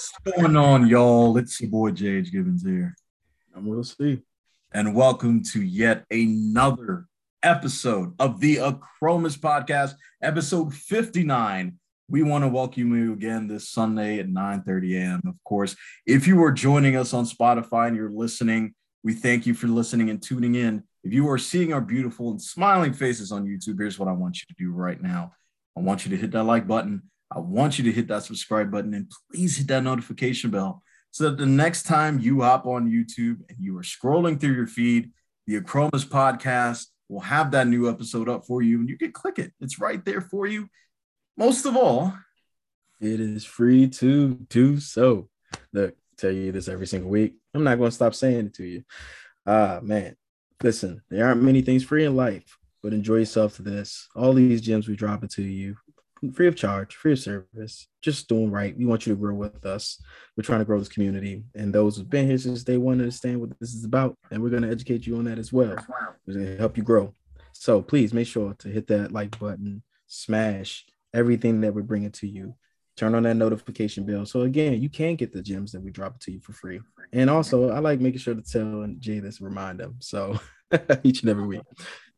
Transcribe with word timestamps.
What's 0.00 0.38
going 0.38 0.56
on, 0.56 0.86
y'all? 0.86 1.36
It's 1.36 1.60
your 1.60 1.68
boy 1.68 1.90
JH 1.90 2.32
Gibbons 2.32 2.64
here. 2.64 2.96
I'm 3.54 3.66
Will 3.66 3.84
C. 3.84 4.22
And 4.72 4.94
welcome 4.94 5.42
to 5.52 5.60
yet 5.60 6.06
another 6.10 7.06
episode 7.42 8.14
of 8.18 8.40
the 8.40 8.56
Acromas 8.56 9.38
Podcast, 9.38 9.96
episode 10.22 10.72
59. 10.72 11.78
We 12.08 12.22
want 12.22 12.44
to 12.44 12.48
welcome 12.48 12.96
you 12.96 13.12
again 13.12 13.46
this 13.46 13.68
Sunday 13.68 14.20
at 14.20 14.30
9 14.30 14.62
30 14.62 14.96
a.m. 14.96 15.20
Of 15.26 15.34
course, 15.44 15.76
if 16.06 16.26
you 16.26 16.42
are 16.44 16.52
joining 16.52 16.96
us 16.96 17.12
on 17.12 17.26
Spotify 17.26 17.88
and 17.88 17.96
you're 17.96 18.10
listening, 18.10 18.74
we 19.04 19.12
thank 19.12 19.44
you 19.44 19.52
for 19.52 19.66
listening 19.66 20.08
and 20.08 20.22
tuning 20.22 20.54
in. 20.54 20.82
If 21.04 21.12
you 21.12 21.28
are 21.28 21.36
seeing 21.36 21.74
our 21.74 21.82
beautiful 21.82 22.30
and 22.30 22.40
smiling 22.40 22.94
faces 22.94 23.32
on 23.32 23.44
YouTube, 23.44 23.78
here's 23.78 23.98
what 23.98 24.08
I 24.08 24.12
want 24.12 24.38
you 24.40 24.46
to 24.48 24.54
do 24.64 24.72
right 24.72 25.02
now. 25.02 25.32
I 25.76 25.80
want 25.80 26.06
you 26.06 26.10
to 26.12 26.16
hit 26.16 26.30
that 26.30 26.44
like 26.44 26.66
button. 26.66 27.02
I 27.30 27.38
want 27.38 27.78
you 27.78 27.84
to 27.84 27.92
hit 27.92 28.08
that 28.08 28.24
subscribe 28.24 28.70
button 28.70 28.94
and 28.94 29.10
please 29.30 29.56
hit 29.56 29.68
that 29.68 29.84
notification 29.84 30.50
bell 30.50 30.82
so 31.12 31.24
that 31.24 31.38
the 31.38 31.46
next 31.46 31.84
time 31.84 32.18
you 32.18 32.42
hop 32.42 32.66
on 32.66 32.90
YouTube 32.90 33.38
and 33.48 33.58
you 33.58 33.76
are 33.78 33.82
scrolling 33.82 34.38
through 34.38 34.54
your 34.54 34.66
feed, 34.66 35.10
the 35.46 35.60
Acromas 35.60 36.04
podcast 36.04 36.86
will 37.08 37.20
have 37.20 37.52
that 37.52 37.68
new 37.68 37.88
episode 37.88 38.28
up 38.28 38.46
for 38.46 38.62
you 38.62 38.80
and 38.80 38.88
you 38.88 38.98
can 38.98 39.12
click 39.12 39.38
it. 39.38 39.52
It's 39.60 39.78
right 39.78 40.04
there 40.04 40.20
for 40.20 40.46
you. 40.46 40.68
Most 41.36 41.66
of 41.66 41.76
all, 41.76 42.12
it 43.00 43.20
is 43.20 43.44
free 43.44 43.88
to 43.88 44.34
do 44.48 44.78
so. 44.80 45.28
Look, 45.72 45.94
tell 46.18 46.30
you 46.30 46.52
this 46.52 46.68
every 46.68 46.86
single 46.86 47.10
week. 47.10 47.34
I'm 47.54 47.64
not 47.64 47.78
going 47.78 47.90
to 47.90 47.94
stop 47.94 48.14
saying 48.14 48.46
it 48.46 48.54
to 48.54 48.64
you. 48.64 48.84
Ah, 49.46 49.76
uh, 49.76 49.80
man. 49.82 50.16
Listen, 50.62 51.00
there 51.08 51.26
aren't 51.26 51.42
many 51.42 51.62
things 51.62 51.82
free 51.82 52.04
in 52.04 52.14
life, 52.14 52.58
but 52.82 52.92
enjoy 52.92 53.16
yourself 53.16 53.56
to 53.56 53.62
this. 53.62 54.08
All 54.14 54.34
these 54.34 54.60
gems 54.60 54.86
we 54.86 54.94
drop 54.94 55.24
it 55.24 55.30
to 55.32 55.42
you 55.42 55.76
free 56.34 56.46
of 56.46 56.56
charge, 56.56 56.94
free 56.94 57.12
of 57.12 57.18
service, 57.18 57.88
just 58.02 58.28
doing 58.28 58.50
right. 58.50 58.76
We 58.76 58.84
want 58.84 59.06
you 59.06 59.14
to 59.14 59.18
grow 59.18 59.34
with 59.34 59.64
us. 59.64 60.00
We're 60.36 60.44
trying 60.44 60.60
to 60.60 60.64
grow 60.64 60.78
this 60.78 60.88
community, 60.88 61.44
and 61.54 61.74
those 61.74 61.96
who've 61.96 62.08
been 62.08 62.26
here 62.26 62.38
since 62.38 62.62
day 62.62 62.76
one 62.76 63.00
understand 63.00 63.40
what 63.40 63.58
this 63.58 63.74
is 63.74 63.84
about, 63.84 64.16
and 64.30 64.42
we're 64.42 64.50
going 64.50 64.62
to 64.62 64.70
educate 64.70 65.06
you 65.06 65.16
on 65.16 65.24
that 65.24 65.38
as 65.38 65.52
well. 65.52 65.76
We're 66.26 66.34
going 66.34 66.46
to 66.46 66.56
help 66.58 66.76
you 66.76 66.82
grow. 66.82 67.14
So 67.52 67.82
please 67.82 68.12
make 68.12 68.26
sure 68.26 68.54
to 68.58 68.68
hit 68.68 68.86
that 68.88 69.12
like 69.12 69.38
button, 69.38 69.82
smash 70.06 70.84
everything 71.14 71.60
that 71.62 71.74
we're 71.74 71.82
bringing 71.82 72.12
to 72.12 72.26
you. 72.26 72.54
Turn 72.96 73.14
on 73.14 73.22
that 73.22 73.34
notification 73.34 74.04
bell. 74.04 74.26
So 74.26 74.42
again, 74.42 74.80
you 74.80 74.90
can 74.90 75.16
get 75.16 75.32
the 75.32 75.42
gems 75.42 75.72
that 75.72 75.82
we 75.82 75.90
drop 75.90 76.20
to 76.20 76.32
you 76.32 76.40
for 76.40 76.52
free. 76.52 76.80
And 77.12 77.30
also, 77.30 77.70
I 77.70 77.78
like 77.78 78.00
making 78.00 78.20
sure 78.20 78.34
to 78.34 78.42
tell 78.42 78.82
and 78.82 79.00
Jay 79.00 79.20
this, 79.20 79.40
remind 79.40 79.80
them. 79.80 79.96
So 80.00 80.38
each 81.02 81.22
and 81.22 81.30
every 81.30 81.46
week, 81.46 81.62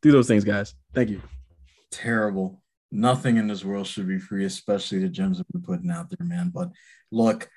do 0.01 0.11
those 0.11 0.27
things, 0.27 0.45
guys. 0.45 0.75
Thank 0.93 1.11
you. 1.11 1.23
Terrible 1.91 2.62
nothing 2.93 3.39
in 3.39 3.49
this 3.49 3.65
world 3.65 3.87
should 3.87 4.07
be 4.07 4.19
free, 4.19 4.45
especially 4.45 5.01
the 5.01 5.09
gems 5.09 5.39
that 5.39 5.47
we're 5.53 5.61
putting 5.61 5.91
out 5.91 6.11
there, 6.11 6.27
man. 6.27 6.51
But 6.55 6.71
look, 7.11 7.49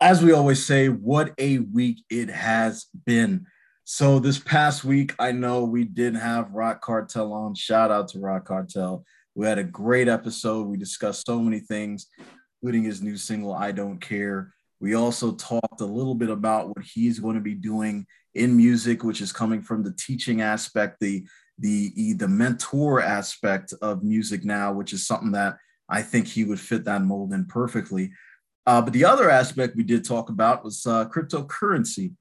as 0.00 0.22
we 0.22 0.32
always 0.32 0.64
say, 0.64 0.88
what 0.88 1.32
a 1.38 1.58
week 1.58 2.04
it 2.10 2.28
has 2.30 2.86
been. 3.06 3.46
So 3.84 4.18
this 4.18 4.38
past 4.38 4.84
week, 4.84 5.14
I 5.18 5.32
know 5.32 5.64
we 5.64 5.84
did 5.84 6.14
have 6.14 6.52
Rock 6.52 6.80
Cartel 6.80 7.32
on. 7.32 7.54
Shout 7.54 7.90
out 7.90 8.08
to 8.08 8.20
Rock 8.20 8.44
Cartel. 8.46 9.04
We 9.34 9.46
had 9.46 9.58
a 9.58 9.64
great 9.64 10.08
episode. 10.08 10.68
We 10.68 10.76
discussed 10.76 11.26
so 11.26 11.40
many 11.40 11.60
things, 11.60 12.06
including 12.62 12.84
his 12.84 13.02
new 13.02 13.16
single, 13.16 13.54
I 13.54 13.72
Don't 13.72 14.00
Care. 14.00 14.52
We 14.80 14.94
also 14.94 15.32
talked 15.32 15.80
a 15.80 15.86
little 15.86 16.14
bit 16.14 16.30
about 16.30 16.68
what 16.68 16.84
he's 16.84 17.18
going 17.18 17.34
to 17.34 17.40
be 17.40 17.54
doing 17.54 18.06
in 18.34 18.56
music, 18.56 19.02
which 19.02 19.20
is 19.20 19.32
coming 19.32 19.60
from 19.60 19.82
the 19.82 19.92
teaching 19.92 20.40
aspect, 20.40 20.98
the 21.00 21.26
the 21.60 22.14
the 22.14 22.28
mentor 22.28 23.00
aspect 23.00 23.72
of 23.82 24.02
music 24.02 24.44
now, 24.44 24.72
which 24.72 24.92
is 24.92 25.06
something 25.06 25.32
that 25.32 25.56
I 25.88 26.02
think 26.02 26.26
he 26.26 26.44
would 26.44 26.60
fit 26.60 26.84
that 26.84 27.02
mold 27.02 27.32
in 27.32 27.44
perfectly. 27.44 28.12
Uh, 28.66 28.82
but 28.82 28.92
the 28.92 29.04
other 29.04 29.30
aspect 29.30 29.76
we 29.76 29.82
did 29.82 30.04
talk 30.04 30.28
about 30.28 30.64
was 30.64 30.86
uh, 30.86 31.06
cryptocurrency. 31.08 32.14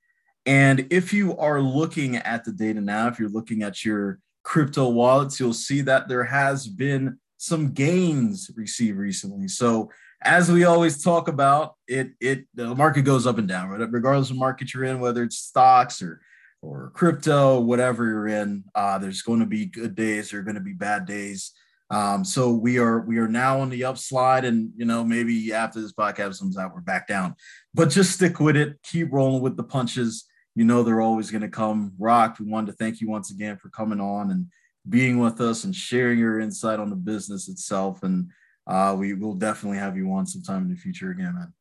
And 0.45 0.87
if 0.89 1.13
you 1.13 1.37
are 1.37 1.61
looking 1.61 2.15
at 2.15 2.43
the 2.43 2.51
data 2.51 2.81
now, 2.81 3.07
if 3.07 3.19
you're 3.19 3.29
looking 3.29 3.61
at 3.61 3.85
your 3.85 4.19
crypto 4.43 4.89
wallets, 4.89 5.39
you'll 5.39 5.53
see 5.53 5.81
that 5.81 6.07
there 6.07 6.23
has 6.23 6.67
been 6.67 7.19
some 7.37 7.71
gains 7.71 8.49
received 8.55 8.97
recently. 8.97 9.47
So 9.47 9.91
as 10.21 10.51
we 10.51 10.65
always 10.65 11.03
talk 11.03 11.27
about, 11.27 11.75
it 11.87 12.11
it 12.19 12.45
the 12.53 12.75
market 12.75 13.03
goes 13.03 13.25
up 13.25 13.37
and 13.37 13.47
down, 13.47 13.69
right? 13.69 13.91
Regardless 13.91 14.31
of 14.31 14.37
market 14.37 14.73
you're 14.73 14.83
in, 14.85 14.99
whether 14.99 15.23
it's 15.23 15.37
stocks 15.37 16.01
or 16.01 16.21
or 16.61 16.91
crypto, 16.93 17.59
whatever 17.59 18.05
you're 18.05 18.27
in, 18.27 18.63
uh, 18.75 18.97
there's 18.97 19.21
going 19.21 19.39
to 19.39 19.45
be 19.45 19.65
good 19.65 19.95
days. 19.95 20.29
There 20.29 20.39
are 20.39 20.43
going 20.43 20.55
to 20.55 20.61
be 20.61 20.73
bad 20.73 21.05
days. 21.05 21.53
Um, 21.91 22.23
so 22.23 22.51
we 22.51 22.77
are 22.77 22.99
we 23.01 23.17
are 23.17 23.27
now 23.27 23.61
on 23.61 23.69
the 23.69 23.81
upslide, 23.81 24.43
and 24.43 24.71
you 24.75 24.85
know 24.85 25.03
maybe 25.03 25.51
after 25.53 25.81
this 25.81 25.93
podcast 25.93 26.39
comes 26.39 26.57
out, 26.57 26.73
we're 26.73 26.81
back 26.81 27.07
down. 27.07 27.35
But 27.73 27.89
just 27.89 28.11
stick 28.11 28.39
with 28.39 28.55
it. 28.55 28.77
Keep 28.83 29.11
rolling 29.11 29.41
with 29.41 29.57
the 29.57 29.63
punches. 29.63 30.25
You 30.55 30.65
know 30.65 30.83
they're 30.83 31.01
always 31.01 31.31
going 31.31 31.41
to 31.41 31.49
come. 31.49 31.93
Rock, 31.97 32.37
we 32.39 32.45
wanted 32.45 32.71
to 32.71 32.77
thank 32.77 33.01
you 33.01 33.09
once 33.09 33.31
again 33.31 33.57
for 33.57 33.69
coming 33.69 33.99
on 33.99 34.29
and 34.29 34.47
being 34.87 35.19
with 35.19 35.41
us 35.41 35.63
and 35.63 35.75
sharing 35.75 36.19
your 36.19 36.39
insight 36.39 36.79
on 36.79 36.89
the 36.89 36.95
business 36.95 37.49
itself. 37.49 38.03
And 38.03 38.29
uh, 38.67 38.95
we 38.97 39.13
will 39.13 39.35
definitely 39.35 39.79
have 39.79 39.97
you 39.97 40.11
on 40.13 40.27
sometime 40.27 40.63
in 40.63 40.69
the 40.69 40.75
future 40.75 41.11
again, 41.11 41.35
man. 41.35 41.53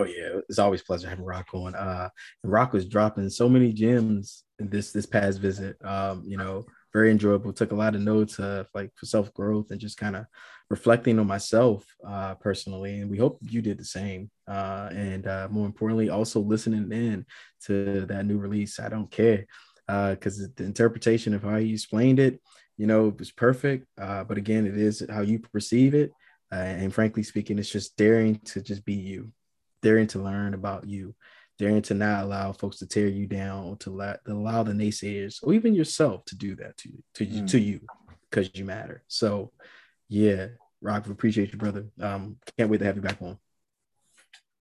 Oh 0.00 0.04
yeah, 0.04 0.40
it's 0.48 0.58
always 0.58 0.80
pleasure 0.80 1.10
having 1.10 1.26
Rock 1.26 1.48
on. 1.52 1.74
Uh, 1.74 2.08
and 2.42 2.50
Rock 2.50 2.72
was 2.72 2.86
dropping 2.86 3.28
so 3.28 3.50
many 3.50 3.70
gems 3.70 4.44
this 4.58 4.92
this 4.92 5.04
past 5.04 5.40
visit. 5.40 5.76
Um, 5.84 6.22
you 6.26 6.38
know, 6.38 6.64
very 6.94 7.10
enjoyable. 7.10 7.52
Took 7.52 7.72
a 7.72 7.74
lot 7.74 7.94
of 7.94 8.00
notes 8.00 8.38
of 8.38 8.66
like 8.72 8.92
for 8.96 9.04
self 9.04 9.34
growth 9.34 9.70
and 9.70 9.78
just 9.78 9.98
kind 9.98 10.16
of 10.16 10.24
reflecting 10.70 11.18
on 11.18 11.26
myself 11.26 11.84
uh, 12.06 12.34
personally. 12.36 13.00
And 13.00 13.10
we 13.10 13.18
hope 13.18 13.40
you 13.42 13.60
did 13.60 13.76
the 13.76 13.84
same. 13.84 14.30
Uh, 14.48 14.88
and 14.90 15.26
uh, 15.26 15.48
more 15.50 15.66
importantly, 15.66 16.08
also 16.08 16.40
listening 16.40 16.90
in 16.92 17.26
to 17.66 18.06
that 18.06 18.24
new 18.24 18.38
release. 18.38 18.80
I 18.80 18.88
don't 18.88 19.10
care 19.10 19.44
because 19.86 20.40
uh, 20.40 20.46
the 20.56 20.64
interpretation 20.64 21.34
of 21.34 21.42
how 21.42 21.56
you 21.56 21.74
explained 21.74 22.20
it, 22.20 22.40
you 22.78 22.86
know, 22.86 23.08
it 23.08 23.18
was 23.18 23.32
perfect. 23.32 23.86
Uh, 24.00 24.24
but 24.24 24.38
again, 24.38 24.66
it 24.66 24.78
is 24.78 25.04
how 25.10 25.20
you 25.20 25.40
perceive 25.40 25.92
it. 25.92 26.10
Uh, 26.50 26.56
and 26.56 26.94
frankly 26.94 27.22
speaking, 27.22 27.58
it's 27.58 27.70
just 27.70 27.98
daring 27.98 28.38
to 28.46 28.62
just 28.62 28.82
be 28.86 28.94
you 28.94 29.30
daring 29.82 30.06
to 30.08 30.18
learn 30.18 30.54
about 30.54 30.86
you, 30.86 31.14
daring 31.58 31.82
to 31.82 31.94
not 31.94 32.24
allow 32.24 32.52
folks 32.52 32.78
to 32.78 32.86
tear 32.86 33.08
you 33.08 33.26
down, 33.26 33.76
to 33.78 33.90
let 33.90 34.20
allow 34.26 34.62
the 34.62 34.72
naysayers 34.72 35.38
or 35.42 35.52
even 35.52 35.74
yourself 35.74 36.24
to 36.26 36.36
do 36.36 36.56
that 36.56 36.76
to 36.78 36.88
you, 36.88 37.02
to 37.14 37.26
mm. 37.26 37.50
to 37.50 37.60
you, 37.60 37.80
because 38.28 38.50
you 38.54 38.64
matter. 38.64 39.02
So, 39.08 39.52
yeah, 40.08 40.48
Rock, 40.80 41.06
appreciate 41.06 41.52
you, 41.52 41.58
brother. 41.58 41.86
Um, 42.00 42.36
can't 42.56 42.70
wait 42.70 42.78
to 42.78 42.84
have 42.84 42.96
you 42.96 43.02
back 43.02 43.20
on. 43.20 43.38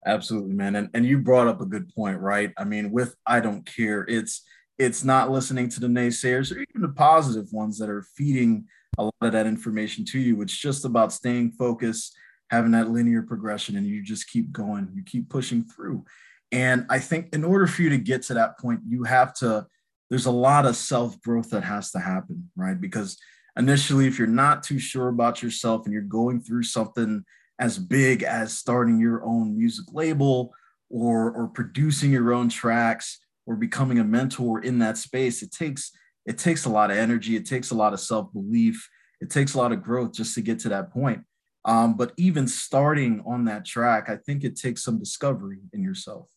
Absolutely, 0.05 0.53
man. 0.53 0.75
And 0.75 0.89
and 0.93 1.05
you 1.05 1.19
brought 1.19 1.47
up 1.47 1.61
a 1.61 1.65
good 1.65 1.93
point, 1.93 2.19
right? 2.19 2.53
I 2.57 2.63
mean, 2.63 2.91
with 2.91 3.15
I 3.25 3.39
don't 3.39 3.65
care, 3.65 4.05
it's 4.07 4.43
it's 4.77 5.03
not 5.03 5.29
listening 5.29 5.67
to 5.69 5.79
the 5.79 5.87
naysayers 5.87 6.55
or 6.55 6.59
even 6.59 6.81
the 6.81 6.89
positive 6.89 7.51
ones 7.51 7.77
that 7.79 7.89
are 7.89 8.05
feeding 8.15 8.65
a 8.97 9.03
lot 9.03 9.13
of 9.21 9.33
that 9.33 9.45
information 9.45 10.05
to 10.05 10.19
you. 10.19 10.41
It's 10.41 10.57
just 10.57 10.85
about 10.85 11.11
staying 11.11 11.51
focused 11.51 12.15
having 12.49 12.71
that 12.71 12.89
linear 12.89 13.21
progression 13.21 13.77
and 13.77 13.87
you 13.87 14.01
just 14.03 14.29
keep 14.29 14.51
going, 14.51 14.89
you 14.93 15.03
keep 15.03 15.29
pushing 15.29 15.63
through. 15.63 16.03
And 16.51 16.85
I 16.89 16.99
think 16.99 17.33
in 17.33 17.43
order 17.43 17.67
for 17.67 17.83
you 17.83 17.89
to 17.89 17.97
get 17.97 18.23
to 18.23 18.33
that 18.35 18.57
point, 18.59 18.81
you 18.87 19.03
have 19.03 19.33
to, 19.35 19.67
there's 20.09 20.25
a 20.25 20.31
lot 20.31 20.65
of 20.65 20.75
self 20.75 21.21
growth 21.21 21.51
that 21.51 21.63
has 21.63 21.91
to 21.91 21.99
happen, 21.99 22.49
right? 22.55 22.79
Because 22.79 23.17
initially, 23.57 24.07
if 24.07 24.17
you're 24.17 24.27
not 24.27 24.63
too 24.63 24.79
sure 24.79 25.09
about 25.09 25.43
yourself 25.43 25.85
and 25.85 25.93
you're 25.93 26.01
going 26.01 26.41
through 26.41 26.63
something 26.63 27.23
as 27.59 27.77
big 27.77 28.23
as 28.23 28.57
starting 28.57 28.99
your 28.99 29.23
own 29.23 29.55
music 29.55 29.85
label 29.91 30.53
or, 30.89 31.31
or 31.31 31.47
producing 31.47 32.11
your 32.11 32.33
own 32.33 32.49
tracks 32.49 33.19
or 33.45 33.55
becoming 33.55 33.99
a 33.99 34.03
mentor 34.03 34.61
in 34.61 34.79
that 34.79 34.97
space, 34.97 35.43
it 35.43 35.51
takes, 35.51 35.91
it 36.25 36.37
takes 36.37 36.65
a 36.65 36.69
lot 36.69 36.89
of 36.89 36.97
energy. 36.97 37.35
It 37.35 37.45
takes 37.45 37.69
a 37.69 37.75
lot 37.75 37.93
of 37.93 37.99
self 37.99 38.33
belief. 38.33 38.89
It 39.21 39.29
takes 39.29 39.53
a 39.53 39.57
lot 39.57 39.71
of 39.71 39.83
growth 39.83 40.13
just 40.13 40.33
to 40.35 40.41
get 40.41 40.59
to 40.59 40.69
that 40.69 40.91
point. 40.91 41.21
Um, 41.69 41.93
but 41.93 42.13
even 42.17 42.47
starting 42.47 43.21
on 43.27 43.45
that 43.45 43.63
track, 43.63 44.09
I 44.09 44.15
think 44.15 44.43
it 44.43 44.55
takes 44.55 44.83
some 44.83 44.97
discovery 44.97 45.59
in 45.71 45.83
yourself. 45.83 46.27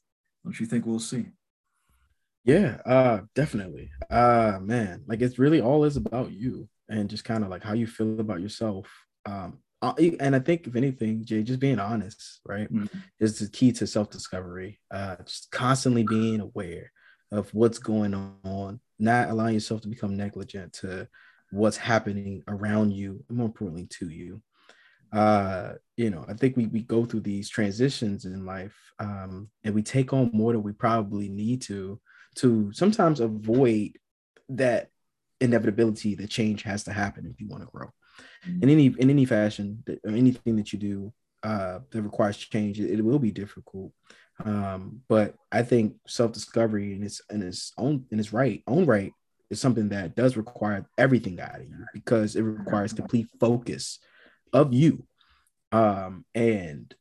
Don't 0.45 0.61
you 0.61 0.67
think 0.67 0.85
Will 0.85 1.01
C? 1.01 1.25
Yeah, 2.45 2.83
uh, 2.85 3.21
definitely. 3.35 3.91
Uh, 4.11 4.59
man, 4.61 5.05
like 5.07 5.23
it's 5.23 5.39
really 5.39 5.63
all 5.63 5.85
is 5.85 5.97
about 5.97 6.33
you 6.33 6.69
and 6.91 7.09
just 7.09 7.25
kind 7.25 7.45
of 7.45 7.49
like 7.49 7.65
how 7.65 7.73
you 7.73 7.87
feel 7.87 8.21
about 8.21 8.43
yourself. 8.43 8.93
Um, 9.25 9.61
uh, 9.81 9.95
and 10.21 10.37
I 10.37 10.39
think 10.39 10.67
if 10.67 10.77
anything, 10.77 11.25
Jay, 11.25 11.43
just 11.43 11.61
being 11.61 11.79
honest, 11.79 12.41
right, 12.47 12.71
mm-hmm. 12.71 12.99
is 13.19 13.39
the 13.39 13.49
key 13.49 13.73
to 13.73 13.87
self 13.87 14.11
discovery. 14.11 14.81
Uh, 14.91 15.17
just 15.25 15.51
constantly 15.51 16.03
being 16.03 16.41
aware 16.41 16.93
of 17.31 17.49
what's 17.55 17.79
going 17.79 18.13
on, 18.45 18.81
not 18.99 19.31
allowing 19.31 19.55
yourself 19.55 19.81
to 19.81 19.89
become 19.89 20.15
negligent 20.15 20.75
to 20.75 21.09
what's 21.53 21.79
happening 21.79 22.43
around 22.49 22.93
you, 22.93 23.25
and 23.31 23.39
more 23.39 23.47
importantly, 23.47 23.87
to 23.87 24.11
you 24.11 24.43
uh 25.13 25.73
you 25.97 26.11
know 26.11 26.25
i 26.29 26.33
think 26.33 26.57
we, 26.57 26.67
we 26.67 26.83
go 26.83 27.05
through 27.05 27.21
these 27.21 27.49
transitions 27.49 28.25
in 28.25 28.47
life 28.47 28.77
um 28.99 29.49
and 29.65 29.75
we 29.75 29.83
take 29.83 30.13
on 30.13 30.31
more 30.33 30.53
than 30.53 30.63
we 30.63 30.73
probably 30.73 31.29
need 31.29 31.61
to 31.61 32.01
to 32.35 32.73
sometimes 32.73 33.21
avoid 33.21 33.91
that 34.49 34.89
inevitability 35.41 36.15
that 36.15 36.31
change 36.31 36.63
has 36.63 36.85
to 36.85 36.93
happen 36.93 37.27
if 37.27 37.41
you 37.41 37.49
want 37.49 37.63
to 37.63 37.69
grow 37.71 37.89
mm-hmm. 38.47 38.63
in 38.63 38.71
any 38.71 38.87
in 38.99 39.11
any 39.11 39.25
fashion 39.25 39.83
anything 40.07 40.57
that 40.57 40.73
you 40.73 40.79
do 40.79 41.13
uh, 41.43 41.81
that 41.91 42.03
requires 42.03 42.37
change. 42.37 42.81
It, 42.81 42.99
it 42.99 43.03
will 43.03 43.19
be 43.19 43.31
difficult. 43.31 43.93
Um, 44.45 45.03
but 45.09 45.35
I 45.51 45.63
think 45.63 45.97
self-discovery 46.07 46.95
in 46.95 47.03
its 47.03 47.21
in 47.31 47.43
its 47.43 47.73
own 47.77 48.07
in 48.11 48.19
its 48.19 48.33
right 48.33 48.63
own 48.67 48.87
right 48.87 49.13
is 49.51 49.61
something 49.61 49.91
that 49.91 50.17
does 50.17 50.37
require 50.37 50.87
everything 50.97 51.41
out 51.41 51.61
of 51.61 51.69
you 51.69 51.85
because 51.93 52.35
it 52.35 52.43
requires 52.43 52.93
complete 52.93 53.29
focus 53.39 53.99
of 54.53 54.73
you. 54.73 55.07
Um, 55.71 56.25
and 56.35 56.95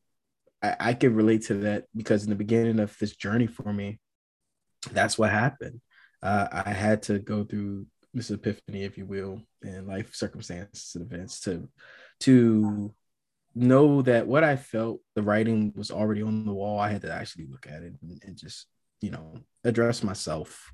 I, 0.62 0.76
I 0.80 0.94
can 0.94 1.14
relate 1.14 1.42
to 1.46 1.54
that 1.54 1.84
because 1.94 2.24
in 2.24 2.30
the 2.30 2.36
beginning 2.36 2.80
of 2.80 2.96
this 2.98 3.16
journey 3.16 3.46
for 3.46 3.72
me, 3.72 4.00
that's 4.92 5.18
what 5.18 5.30
happened. 5.30 5.80
Uh, 6.22 6.48
I 6.52 6.70
had 6.70 7.02
to 7.04 7.18
go 7.18 7.44
through 7.44 7.86
this 8.14 8.30
epiphany, 8.30 8.84
if 8.84 8.96
you 8.98 9.06
will, 9.06 9.42
and 9.62 9.86
life 9.86 10.14
circumstances 10.14 10.94
and 10.94 11.04
events 11.04 11.40
to 11.40 11.68
to 12.20 12.94
know 13.54 14.02
that 14.02 14.26
what 14.26 14.44
I 14.44 14.56
felt, 14.56 15.00
the 15.14 15.22
writing 15.22 15.72
was 15.76 15.90
already 15.90 16.22
on 16.22 16.46
the 16.46 16.52
wall. 16.52 16.78
I 16.78 16.90
had 16.90 17.02
to 17.02 17.12
actually 17.12 17.46
look 17.46 17.66
at 17.66 17.82
it 17.82 17.92
and, 18.00 18.22
and 18.24 18.36
just, 18.36 18.66
you 19.00 19.10
know, 19.10 19.34
address 19.64 20.02
myself. 20.02 20.72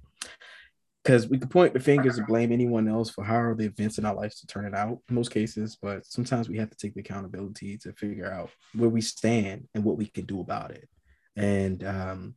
Because 1.04 1.28
we 1.28 1.38
could 1.38 1.50
point 1.50 1.72
the 1.72 1.80
fingers 1.80 2.18
and 2.18 2.26
blame 2.26 2.52
anyone 2.52 2.88
else 2.88 3.08
for 3.08 3.24
how 3.24 3.54
the 3.54 3.64
events 3.64 3.98
in 3.98 4.04
our 4.04 4.14
lives 4.14 4.40
to 4.40 4.46
turn 4.46 4.66
it 4.66 4.74
out 4.74 4.98
in 5.08 5.14
most 5.14 5.30
cases, 5.30 5.78
but 5.80 6.04
sometimes 6.04 6.48
we 6.48 6.58
have 6.58 6.70
to 6.70 6.76
take 6.76 6.94
the 6.94 7.00
accountability 7.00 7.78
to 7.78 7.92
figure 7.92 8.30
out 8.30 8.50
where 8.74 8.90
we 8.90 9.00
stand 9.00 9.68
and 9.74 9.84
what 9.84 9.96
we 9.96 10.06
can 10.06 10.26
do 10.26 10.40
about 10.40 10.70
it. 10.72 10.88
And 11.36 11.82
um, 11.84 12.34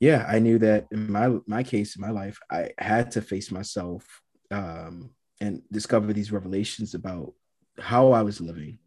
yeah, 0.00 0.24
I 0.26 0.38
knew 0.38 0.58
that 0.58 0.86
in 0.90 1.12
my 1.12 1.36
my 1.46 1.62
case 1.62 1.94
in 1.94 2.02
my 2.02 2.10
life, 2.10 2.38
I 2.50 2.70
had 2.78 3.12
to 3.12 3.22
face 3.22 3.52
myself 3.52 4.04
um, 4.50 5.10
and 5.40 5.62
discover 5.70 6.12
these 6.12 6.32
revelations 6.32 6.94
about 6.94 7.34
how 7.78 8.12
I 8.12 8.22
was 8.22 8.40
living 8.40 8.78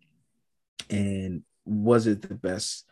and 0.90 1.44
was 1.66 2.08
it 2.08 2.22
the 2.22 2.36
best 2.36 2.86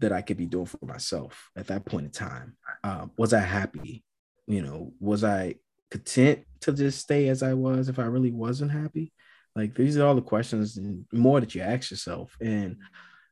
that 0.00 0.12
I 0.12 0.22
could 0.22 0.36
be 0.36 0.46
doing 0.46 0.66
for 0.66 0.84
myself 0.84 1.50
at 1.56 1.68
that 1.68 1.84
point 1.84 2.06
in 2.06 2.12
time? 2.12 2.56
Um, 2.84 3.12
was 3.16 3.32
I 3.32 3.40
happy? 3.40 4.04
You 4.48 4.62
know, 4.62 4.92
was 4.98 5.22
I 5.22 5.56
content 5.90 6.44
to 6.62 6.72
just 6.72 7.00
stay 7.00 7.28
as 7.28 7.42
I 7.42 7.54
was 7.54 7.88
if 7.88 7.98
I 7.98 8.04
really 8.04 8.32
wasn't 8.32 8.72
happy? 8.72 9.12
Like 9.54 9.74
these 9.74 9.96
are 9.96 10.06
all 10.06 10.14
the 10.14 10.22
questions 10.22 10.76
and 10.76 11.04
more 11.12 11.40
that 11.40 11.54
you 11.54 11.62
ask 11.62 11.90
yourself. 11.90 12.36
And 12.40 12.78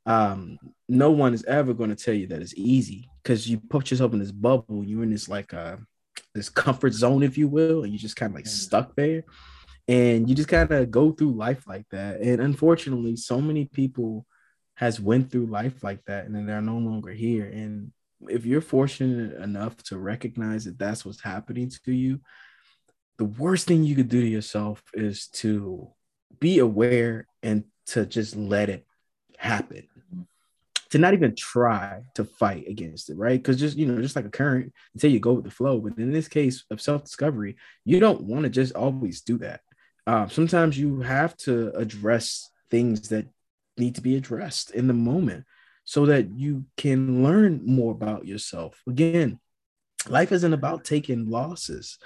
um, 0.04 0.58
no 0.88 1.10
one 1.10 1.34
is 1.34 1.44
ever 1.44 1.74
going 1.74 1.90
to 1.90 1.96
tell 1.96 2.14
you 2.14 2.28
that 2.28 2.42
it's 2.42 2.54
easy 2.56 3.08
because 3.22 3.48
you 3.48 3.58
put 3.58 3.90
yourself 3.90 4.12
in 4.12 4.20
this 4.20 4.32
bubble. 4.32 4.84
You're 4.84 5.02
in 5.02 5.10
this 5.10 5.28
like 5.28 5.52
uh 5.52 5.76
this 6.34 6.48
comfort 6.48 6.92
zone, 6.92 7.22
if 7.22 7.36
you 7.36 7.48
will, 7.48 7.82
and 7.82 7.92
you 7.92 7.98
just 7.98 8.16
kind 8.16 8.30
of 8.30 8.36
like 8.36 8.46
stuck 8.46 8.94
there 8.94 9.24
and 9.88 10.28
you 10.28 10.34
just 10.34 10.48
kind 10.48 10.70
of 10.70 10.90
go 10.90 11.12
through 11.12 11.32
life 11.32 11.66
like 11.66 11.86
that 11.90 12.20
and 12.20 12.40
unfortunately 12.40 13.16
so 13.16 13.40
many 13.40 13.64
people 13.66 14.26
has 14.74 15.00
went 15.00 15.30
through 15.30 15.46
life 15.46 15.82
like 15.82 16.04
that 16.06 16.26
and 16.26 16.34
then 16.34 16.46
they're 16.46 16.60
no 16.60 16.78
longer 16.78 17.10
here 17.10 17.46
and 17.46 17.92
if 18.28 18.46
you're 18.46 18.60
fortunate 18.60 19.40
enough 19.42 19.76
to 19.84 19.98
recognize 19.98 20.64
that 20.64 20.78
that's 20.78 21.04
what's 21.04 21.22
happening 21.22 21.70
to 21.84 21.92
you 21.92 22.20
the 23.18 23.24
worst 23.24 23.66
thing 23.66 23.84
you 23.84 23.96
could 23.96 24.08
do 24.08 24.20
to 24.20 24.28
yourself 24.28 24.82
is 24.92 25.28
to 25.28 25.88
be 26.38 26.58
aware 26.58 27.26
and 27.42 27.64
to 27.86 28.04
just 28.04 28.36
let 28.36 28.68
it 28.68 28.86
happen 29.38 29.86
to 30.90 30.98
not 30.98 31.14
even 31.14 31.34
try 31.34 32.04
to 32.14 32.24
fight 32.24 32.68
against 32.68 33.10
it, 33.10 33.16
right? 33.16 33.42
Because 33.42 33.58
just 33.58 33.76
you 33.76 33.86
know, 33.86 34.00
just 34.00 34.14
like 34.14 34.24
a 34.24 34.30
current, 34.30 34.72
until 34.94 35.10
you 35.10 35.18
go 35.18 35.32
with 35.32 35.44
the 35.44 35.50
flow. 35.50 35.80
But 35.80 35.98
in 35.98 36.12
this 36.12 36.28
case 36.28 36.64
of 36.70 36.80
self-discovery, 36.80 37.56
you 37.84 37.98
don't 37.98 38.22
want 38.22 38.44
to 38.44 38.50
just 38.50 38.72
always 38.76 39.22
do 39.22 39.36
that 39.38 39.62
um, 40.06 40.30
sometimes 40.30 40.78
you 40.78 41.00
have 41.00 41.36
to 41.38 41.72
address 41.76 42.50
things 42.70 43.08
that 43.08 43.26
need 43.76 43.96
to 43.96 44.00
be 44.00 44.16
addressed 44.16 44.70
in 44.70 44.86
the 44.86 44.94
moment 44.94 45.44
so 45.86 46.04
that 46.06 46.36
you 46.36 46.64
can 46.76 47.22
learn 47.24 47.62
more 47.64 47.92
about 47.92 48.26
yourself. 48.26 48.82
Again, 48.86 49.38
life 50.08 50.32
isn't 50.32 50.52
about 50.52 50.84
taking 50.84 51.30
losses. 51.30 51.98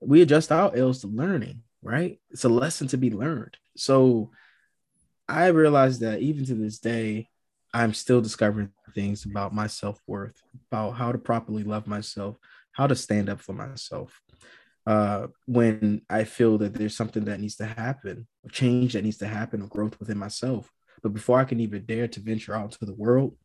We 0.00 0.22
adjust 0.22 0.50
our 0.52 0.74
L's 0.74 1.00
to 1.00 1.08
learning, 1.08 1.62
right? 1.82 2.18
It's 2.30 2.44
a 2.44 2.48
lesson 2.48 2.88
to 2.88 2.96
be 2.96 3.10
learned. 3.10 3.56
So 3.76 4.30
I 5.28 5.48
realized 5.48 6.00
that 6.00 6.20
even 6.20 6.46
to 6.46 6.54
this 6.54 6.78
day, 6.78 7.28
I'm 7.74 7.92
still 7.92 8.20
discovering 8.20 8.70
things 8.94 9.24
about 9.24 9.52
my 9.52 9.66
self 9.66 10.00
worth, 10.06 10.40
about 10.70 10.92
how 10.92 11.10
to 11.10 11.18
properly 11.18 11.64
love 11.64 11.86
myself, 11.88 12.36
how 12.72 12.86
to 12.86 12.94
stand 12.94 13.28
up 13.28 13.40
for 13.40 13.52
myself 13.52 14.22
uh, 14.86 15.28
when 15.46 16.02
I 16.10 16.24
feel 16.24 16.58
that 16.58 16.74
there's 16.74 16.96
something 16.96 17.24
that 17.24 17.40
needs 17.40 17.56
to 17.56 17.66
happen, 17.66 18.26
a 18.44 18.48
change 18.50 18.92
that 18.92 19.04
needs 19.04 19.18
to 19.18 19.26
happen, 19.26 19.62
or 19.62 19.68
growth 19.68 19.98
within 19.98 20.18
myself. 20.18 20.70
But 21.04 21.12
before 21.12 21.38
I 21.38 21.44
can 21.44 21.60
even 21.60 21.84
dare 21.84 22.08
to 22.08 22.20
venture 22.20 22.56
out 22.56 22.72
into 22.72 22.86
the 22.86 22.94
world 22.94 23.36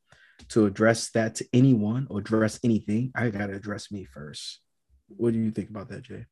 to 0.48 0.66
address 0.66 1.10
that 1.12 1.36
to 1.36 1.46
anyone 1.52 2.08
or 2.10 2.20
address 2.20 2.58
anything, 2.64 3.12
I 3.14 3.30
got 3.30 3.48
to 3.48 3.54
address 3.54 3.92
me 3.92 4.06
first. 4.06 4.62
What 5.10 5.34
do 5.34 5.40
you 5.40 5.52
think 5.52 5.70
about 5.70 5.90
that, 5.90 6.04
Jay? 6.04 6.26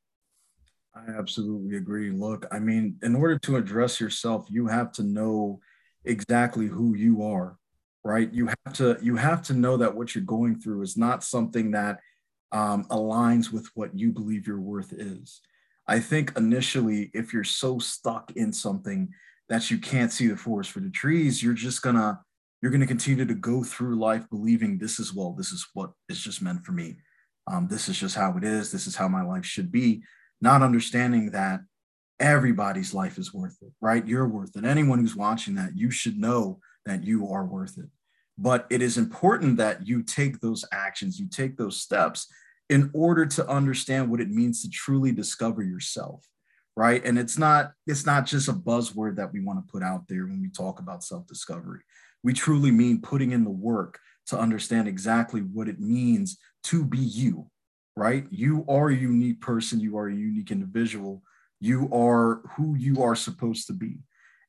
I 0.95 1.11
absolutely 1.11 1.75
agree. 1.75 2.11
Look, 2.11 2.47
I 2.49 2.59
mean, 2.59 2.95
in 3.03 3.13
order 3.13 3.37
to 3.39 3.57
address 3.57 3.99
yourself, 3.99 4.47
you 4.49 4.67
have 4.67 4.93
to 4.93 5.03
know 5.03 5.59
exactly 6.05 6.67
who 6.67 6.95
you 6.95 7.21
are, 7.23 7.57
right? 8.05 8.31
You 8.33 8.47
have 8.47 8.73
to 8.75 8.97
you 9.01 9.17
have 9.17 9.41
to 9.43 9.53
know 9.53 9.75
that 9.77 9.93
what 9.93 10.15
you're 10.15 10.23
going 10.23 10.61
through 10.61 10.81
is 10.81 10.95
not 10.95 11.25
something 11.25 11.71
that 11.71 11.99
um, 12.53 12.85
aligns 12.85 13.51
with 13.51 13.67
what 13.75 13.93
you 13.93 14.13
believe 14.13 14.47
your 14.47 14.61
worth 14.61 14.93
is. 14.93 15.41
I 15.87 15.99
think 15.99 16.31
initially, 16.37 17.11
if 17.13 17.33
you're 17.33 17.43
so 17.43 17.79
stuck 17.79 18.31
in 18.37 18.53
something 18.53 19.09
that 19.49 19.71
you 19.71 19.77
can't 19.77 20.11
see 20.11 20.27
the 20.27 20.37
forest 20.37 20.71
for 20.71 20.79
the 20.79 20.89
trees, 20.89 21.41
you're 21.41 21.53
just 21.53 21.81
gonna 21.81 22.19
you're 22.61 22.71
gonna 22.71 22.87
continue 22.87 23.25
to 23.25 23.33
go 23.35 23.63
through 23.63 23.95
life 23.95 24.29
believing 24.29 24.77
this 24.77 24.99
is 24.99 25.13
well, 25.13 25.33
this 25.33 25.51
is 25.51 25.65
what 25.73 25.91
is 26.09 26.19
just 26.19 26.41
meant 26.41 26.65
for 26.65 26.71
me. 26.71 26.97
Um, 27.49 27.67
this 27.67 27.87
is 27.87 27.97
just 27.97 28.15
how 28.15 28.35
it 28.37 28.43
is. 28.43 28.71
This 28.71 28.87
is 28.87 28.95
how 28.95 29.07
my 29.07 29.23
life 29.23 29.45
should 29.45 29.71
be. 29.71 30.03
Not 30.41 30.61
understanding 30.61 31.31
that 31.31 31.61
everybody's 32.19 32.93
life 32.93 33.17
is 33.17 33.33
worth 33.33 33.57
it, 33.61 33.71
right? 33.79 34.05
You're 34.05 34.27
worth 34.27 34.55
it. 34.55 34.65
Anyone 34.65 34.99
who's 34.99 35.15
watching 35.15 35.55
that, 35.55 35.77
you 35.77 35.91
should 35.91 36.17
know 36.17 36.59
that 36.85 37.03
you 37.03 37.29
are 37.29 37.45
worth 37.45 37.77
it. 37.77 37.89
But 38.37 38.67
it 38.69 38.81
is 38.81 38.97
important 38.97 39.57
that 39.57 39.87
you 39.87 40.03
take 40.03 40.41
those 40.41 40.65
actions, 40.71 41.19
you 41.19 41.27
take 41.27 41.57
those 41.57 41.81
steps 41.81 42.27
in 42.69 42.89
order 42.93 43.25
to 43.25 43.47
understand 43.47 44.11
what 44.11 44.19
it 44.19 44.29
means 44.29 44.61
to 44.61 44.69
truly 44.69 45.11
discover 45.11 45.63
yourself 45.63 46.27
right? 46.77 47.03
And 47.03 47.19
it's 47.19 47.37
not 47.37 47.73
it's 47.85 48.05
not 48.05 48.25
just 48.25 48.47
a 48.47 48.53
buzzword 48.53 49.17
that 49.17 49.33
we 49.33 49.41
want 49.41 49.59
to 49.59 49.71
put 49.71 49.83
out 49.83 50.07
there 50.07 50.23
when 50.23 50.41
we 50.41 50.49
talk 50.49 50.79
about 50.79 51.03
self-discovery. 51.03 51.81
We 52.23 52.31
truly 52.31 52.71
mean 52.71 53.01
putting 53.01 53.31
in 53.31 53.43
the 53.43 53.49
work 53.49 53.99
to 54.27 54.39
understand 54.39 54.87
exactly 54.87 55.41
what 55.41 55.67
it 55.67 55.79
means 55.81 56.37
to 56.65 56.85
be 56.85 56.99
you 56.99 57.49
right? 57.95 58.27
You 58.29 58.63
are 58.69 58.89
a 58.89 58.95
unique 58.95 59.41
person 59.41 59.79
you 59.79 59.97
are 59.97 60.07
a 60.07 60.13
unique 60.13 60.51
individual 60.51 61.23
you 61.59 61.89
are 61.91 62.41
who 62.55 62.75
you 62.75 63.01
are 63.01 63.15
supposed 63.15 63.67
to 63.67 63.73
be. 63.73 63.97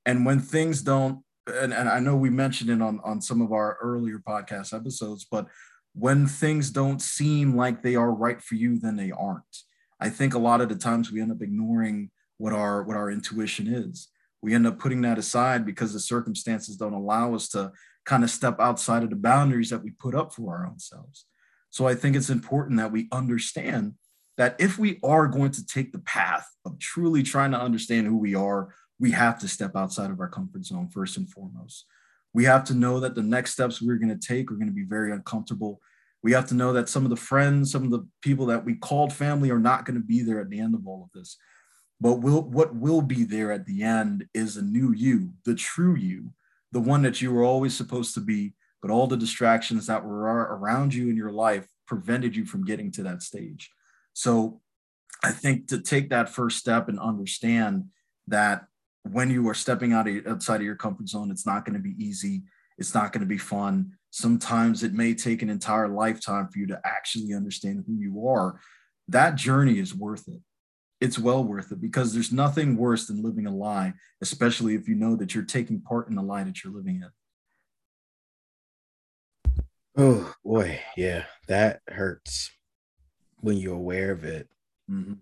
And 0.05 0.27
when 0.27 0.41
things 0.41 0.83
don't 0.83 1.23
and, 1.47 1.73
and 1.73 1.89
I 1.89 1.99
know 1.99 2.15
we 2.15 2.29
mentioned 2.29 2.69
it 2.69 2.83
on, 2.83 3.01
on 3.03 3.23
some 3.23 3.41
of 3.41 3.53
our 3.53 3.79
earlier 3.81 4.19
podcast 4.19 4.75
episodes, 4.75 5.27
but 5.31 5.47
when 5.95 6.27
things 6.27 6.71
don't 6.71 7.01
seem 7.01 7.57
like 7.57 7.83
they 7.83 7.97
are 7.97 8.13
right 8.13 8.43
for 8.43 8.55
you, 8.55 8.79
then 8.79 8.97
they 8.97 9.11
aren't. 9.11 9.45
I 9.99 10.11
think 10.11 10.35
a 10.35 10.39
lot 10.39 10.61
of 10.61 10.69
the 10.69 10.77
times 10.77 11.11
we 11.11 11.23
end 11.23 11.33
up 11.33 11.41
ignoring 11.41 12.11
what 12.39 12.53
our 12.53 12.83
what 12.83 12.97
our 12.97 13.11
intuition 13.11 13.67
is. 13.67 14.09
We 14.41 14.55
end 14.55 14.67
up 14.67 14.79
putting 14.79 15.03
that 15.03 15.19
aside 15.19 15.67
because 15.67 15.93
the 15.93 16.01
circumstances 16.01 16.77
don't 16.77 16.95
allow 16.95 17.35
us 17.35 17.49
to 17.51 17.73
kind 18.07 18.25
of 18.25 18.31
step 18.31 18.59
outside 18.61 19.03
of 19.03 19.11
the 19.11 19.17
boundaries 19.17 19.71
that 19.71 19.83
we 19.83 19.91
put 19.91 20.15
up 20.15 20.33
for 20.33 20.57
our 20.57 20.67
own 20.67 20.79
selves. 20.79 21.27
So 21.71 21.87
I 21.87 21.95
think 21.95 22.17
it's 22.17 22.31
important 22.31 22.79
that 22.79 22.93
we 22.93 23.09
understand 23.13 23.95
that 24.39 24.57
if 24.59 24.79
we 24.79 24.99
are 25.03 25.27
going 25.27 25.51
to 25.51 25.67
take 25.67 25.93
the 25.93 25.99
path 25.99 26.49
of 26.65 26.79
truly 26.79 27.23
trying 27.23 27.51
to 27.51 27.61
understand 27.61 28.07
who 28.07 28.17
we 28.17 28.35
are, 28.35 28.73
we 28.99 29.11
have 29.11 29.39
to 29.41 29.49
step 29.49 29.77
outside 29.77 30.11
of 30.11 30.21
our 30.21 30.29
comfort 30.29 30.65
zone 30.65 30.89
first 30.89 31.17
and 31.17 31.29
foremost. 31.29 31.85
We 32.33 32.45
have 32.45 32.65
to 32.65 32.75
know 32.75 33.01
that 33.01 33.15
the 33.15 33.23
next 33.23 33.53
steps 33.53 33.83
we're 33.83 33.97
going 33.97 34.17
to 34.17 34.27
take 34.27 34.51
are 34.51 34.55
going 34.55 34.69
to 34.69 34.75
be 34.75 34.85
very 34.85 35.13
uncomfortable. 35.13 35.81
We 36.23 36.33
have 36.33 36.47
to 36.49 36.55
know 36.55 36.73
that 36.73 36.89
some 36.89 37.05
of 37.05 37.11
the 37.11 37.17
friends, 37.17 37.73
some 37.73 37.85
of 37.85 37.91
the 37.91 38.07
people 38.23 38.47
that 38.47 38.65
we 38.65 38.75
called 38.77 39.13
family 39.13 39.51
are 39.51 39.59
not 39.59 39.85
going 39.85 40.01
to 40.01 40.07
be 40.07 40.23
there 40.23 40.41
at 40.41 40.51
the 40.51 40.61
end 40.61 40.75
of 40.75 40.87
all 40.87 41.05
of 41.05 41.11
this. 41.19 41.37
But 42.01 42.15
will, 42.15 42.43
what 42.43 42.75
will 42.75 43.03
be 43.03 43.25
there 43.25 43.51
at 43.51 43.67
the 43.67 43.83
end 43.83 44.27
is 44.33 44.57
a 44.57 44.63
new 44.63 44.93
you, 44.93 45.33
the 45.45 45.55
true 45.55 45.97
you, 45.97 46.31
the 46.71 46.81
one 46.81 47.03
that 47.03 47.21
you 47.21 47.33
were 47.33 47.45
always 47.45 47.75
supposed 47.75 48.15
to 48.15 48.21
be, 48.21 48.55
but 48.81 48.91
all 48.91 49.07
the 49.07 49.17
distractions 49.17 49.87
that 49.87 50.05
were 50.05 50.21
around 50.21 50.95
you 50.95 51.09
in 51.09 51.17
your 51.17 51.33
life 51.33 51.67
prevented 51.87 52.37
you 52.37 52.45
from 52.45 52.65
getting 52.65 52.93
to 52.93 53.03
that 53.03 53.23
stage. 53.23 53.71
So 54.13 54.61
I 55.25 55.33
think 55.33 55.69
to 55.69 55.81
take 55.81 56.11
that 56.11 56.29
first 56.29 56.59
step 56.59 56.89
and 56.89 57.01
understand 57.01 57.87
that 58.29 58.67
when 59.03 59.31
you 59.31 59.49
are 59.49 59.55
stepping 59.55 59.93
out 59.93 60.07
of, 60.07 60.27
outside 60.27 60.57
of 60.57 60.67
your 60.67 60.77
comfort 60.77 61.09
zone, 61.09 61.31
it's 61.31 61.47
not 61.47 61.65
going 61.65 61.75
to 61.75 61.83
be 61.83 61.97
easy. 61.99 62.43
It's 62.77 62.95
not 62.95 63.13
going 63.13 63.23
to 63.23 63.27
be 63.27 63.39
fun. 63.39 63.93
Sometimes 64.11 64.83
it 64.83 64.93
may 64.93 65.15
take 65.15 65.43
an 65.43 65.51
entire 65.51 65.89
lifetime 65.89 66.49
for 66.49 66.59
you 66.59 66.67
to 66.69 66.81
actually 66.85 67.35
understand 67.35 67.85
who 67.87 67.95
you 67.95 68.29
are. 68.29 68.61
That 69.09 69.35
journey 69.35 69.79
is 69.79 69.95
worth 69.95 70.29
it. 70.29 70.41
It's 71.01 71.19
well 71.19 71.45
worth 71.45 71.71
it 71.71 71.81
because 71.81 72.13
there's 72.13 72.33
nothing 72.33 72.77
worse 72.77 73.07
than 73.07 73.23
living 73.23 73.47
a 73.47 73.55
lie, 73.55 73.95
especially 74.21 74.75
if 74.75 74.89
you 74.89 74.97
know 74.97 75.15
that 75.17 75.35
you're 75.35 75.45
taking 75.45 75.81
part 75.81 76.09
in 76.09 76.17
the 76.17 76.23
lie 76.23 76.43
that 76.43 76.65
you're 76.65 76.73
living 76.73 77.03
in. 77.03 77.11
Oh 79.97 80.33
boy, 80.45 80.81
yeah, 80.97 81.25
that 81.47 81.81
hurts 81.89 82.51
when 83.41 83.57
you're 83.57 83.75
aware 83.75 84.13
of 84.13 84.25
it, 84.25 84.49
mm-hmm. 84.91 85.15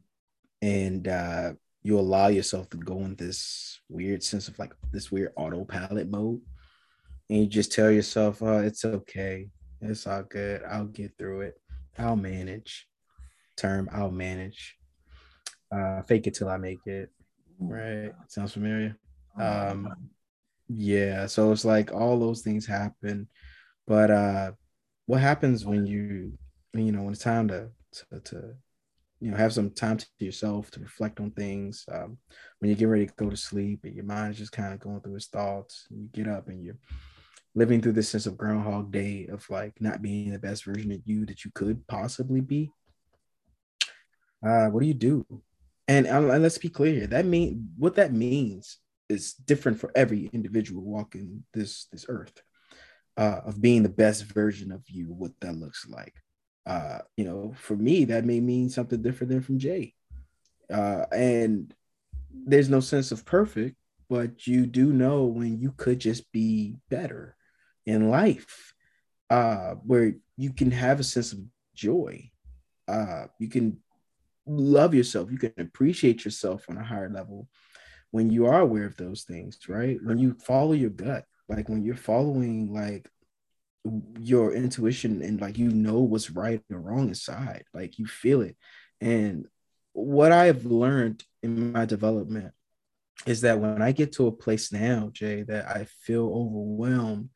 and 0.63 1.09
uh, 1.09 1.53
you 1.83 1.99
allow 1.99 2.29
yourself 2.29 2.69
to 2.71 2.77
go 2.77 2.99
in 3.01 3.15
this 3.17 3.81
weird 3.89 4.23
sense 4.23 4.49
of 4.49 4.59
like 4.59 4.75
this 4.93 5.11
weird 5.11 5.33
autopilot 5.37 6.11
mode, 6.11 6.41
and 7.31 7.39
you 7.41 7.47
just 7.47 7.73
tell 7.73 7.91
yourself, 7.91 8.43
"Oh, 8.43 8.59
it's 8.59 8.85
okay, 8.85 9.49
it's 9.81 10.07
all 10.07 10.25
good. 10.25 10.63
I'll 10.65 10.87
get 10.87 11.17
through 11.19 11.43
it. 11.43 11.55
I'll 11.99 12.17
manage." 12.17 12.87
Term, 13.57 13.89
I'll 13.91 14.11
manage. 14.11 14.76
Uh, 15.71 16.03
fake 16.03 16.27
it 16.27 16.35
till 16.35 16.49
I 16.49 16.57
make 16.57 16.87
it. 16.87 17.11
Right? 17.59 18.13
Sounds 18.29 18.53
familiar. 18.53 18.97
Um, 19.41 19.89
yeah. 20.69 21.27
So 21.27 21.53
it's 21.53 21.65
like 21.65 21.93
all 21.93 22.19
those 22.19 22.43
things 22.43 22.67
happen, 22.67 23.29
but 23.87 24.11
uh, 24.11 24.53
what 25.07 25.21
happens 25.21 25.65
when 25.65 25.87
you, 25.87 26.33
you 26.75 26.93
know, 26.93 27.03
when 27.03 27.13
it's 27.13 27.23
time 27.23 27.49
to 27.49 27.71
to, 27.93 28.21
to 28.21 28.55
you 29.21 29.31
know 29.31 29.37
have 29.37 29.53
some 29.53 29.71
time 29.71 29.97
to 29.97 30.07
yourself 30.19 30.71
to 30.71 30.81
reflect 30.81 31.21
on 31.21 31.31
things 31.31 31.85
um, 31.93 32.19
when 32.59 32.71
you 32.71 32.77
get 32.77 32.89
ready 32.89 33.07
to 33.07 33.13
go 33.17 33.31
to 33.31 33.37
sleep 33.37 33.81
and 33.85 33.95
your 33.95 34.05
mind 34.05 34.33
is 34.33 34.39
just 34.39 34.53
kind 34.53 34.75
of 34.75 34.81
going 34.81 35.01
through 35.01 35.17
its 35.17 35.27
thoughts 35.27 35.87
and 35.91 36.01
you 36.03 36.09
get 36.13 36.31
up 36.31 36.49
and 36.49 36.63
you're 36.63 36.77
living 37.55 37.81
through 37.81 37.93
this 37.93 38.09
sense 38.09 38.27
of 38.27 38.37
groundhog 38.37 38.93
day 38.93 39.27
of 39.33 39.49
like 39.49 39.73
not 39.81 40.03
being 40.03 40.31
the 40.31 40.39
best 40.39 40.65
version 40.65 40.93
of 40.93 41.01
you 41.07 41.25
that 41.25 41.45
you 41.45 41.51
could 41.55 41.87
possibly 41.87 42.41
be 42.41 42.71
uh, 44.47 44.67
what 44.67 44.81
do 44.81 44.87
you 44.87 44.95
do 44.95 45.25
and, 45.89 46.07
and 46.07 46.43
let's 46.43 46.59
be 46.59 46.69
clear 46.69 46.95
here. 46.95 47.07
that 47.09 47.27
mean 47.27 47.69
what 47.77 47.97
that 47.97 48.13
means 48.13 48.79
is 49.09 49.35
different 49.35 49.79
for 49.79 49.91
every 49.95 50.29
individual 50.33 50.83
walking 50.83 51.45
this 51.55 51.87
this 51.93 52.07
earth 52.09 52.43
uh, 53.17 53.41
of 53.45 53.61
being 53.61 53.83
the 53.83 53.89
best 53.89 54.25
version 54.25 54.73
of 54.73 54.83
you 54.89 55.07
what 55.07 55.33
that 55.41 55.55
looks 55.55 55.87
like 55.89 56.15
uh, 56.67 56.99
you 57.17 57.25
know, 57.25 57.55
for 57.57 57.77
me, 57.77 58.05
that 58.07 58.25
may 58.25 58.41
mean 58.41 58.69
something 58.69 59.01
different 59.01 59.31
than 59.31 59.41
from 59.41 59.59
Jay. 59.59 59.95
Uh, 60.73 61.05
and 61.13 61.73
there's 62.33 62.69
no 62.69 62.81
sense 62.81 63.13
of 63.13 63.25
perfect, 63.25 63.77
but 64.11 64.47
you 64.47 64.67
do 64.67 64.93
know 64.93 65.25
when 65.25 65.61
you 65.61 65.73
could 65.77 66.01
just 66.01 66.31
be 66.33 66.77
better 66.91 67.37
in 67.87 68.11
life, 68.11 68.75
uh, 69.31 69.75
where 69.85 70.15
you 70.37 70.53
can 70.53 70.73
have 70.73 70.99
a 70.99 71.05
sense 71.05 71.33
of 71.33 71.39
joy. 71.75 72.29
Uh, 72.89 73.27
you 73.39 73.49
can 73.49 73.79
love 74.47 74.95
yourself, 74.95 75.31
you 75.31 75.39
can 75.39 75.53
appreciate 75.59 76.25
yourself 76.25 76.67
on 76.69 76.77
a 76.77 76.85
higher 76.85 77.11
level 77.11 77.49
when 78.11 78.31
you 78.31 78.47
are 78.47 78.61
aware 78.61 78.87
of 78.87 78.97
those 78.97 79.25
things, 79.25 79.59
right? 79.69 79.99
When 80.03 80.19
you 80.19 80.37
follow 80.43 80.73
your 80.73 80.91
gut, 80.91 81.25
like 81.49 81.69
when 81.69 81.85
you're 81.85 81.97
following 81.97 82.73
like 82.73 83.09
your 84.19 84.53
intuition 84.53 85.23
and 85.23 85.41
like 85.41 85.59
you 85.59 85.71
know 85.71 86.01
what's 86.01 86.31
right 86.31 86.61
or 86.73 86.81
wrong 86.81 87.09
inside 87.09 87.65
like 87.73 87.99
you 87.99 88.07
feel 88.07 88.41
it. 88.41 88.57
And 89.01 89.47
what 89.97 90.31
i've 90.31 90.67
learned 90.67 91.25
in 91.43 91.73
my 91.73 91.87
development 91.87 92.53
is 93.25 93.41
that 93.41 93.59
when 93.59 93.81
i 93.81 93.93
get 93.93 94.13
to 94.13 94.27
a 94.27 94.33
place 94.33 94.71
now 94.71 95.09
jay 95.11 95.43
that 95.43 95.67
i 95.67 95.87
feel 96.03 96.27
overwhelmed 96.27 97.31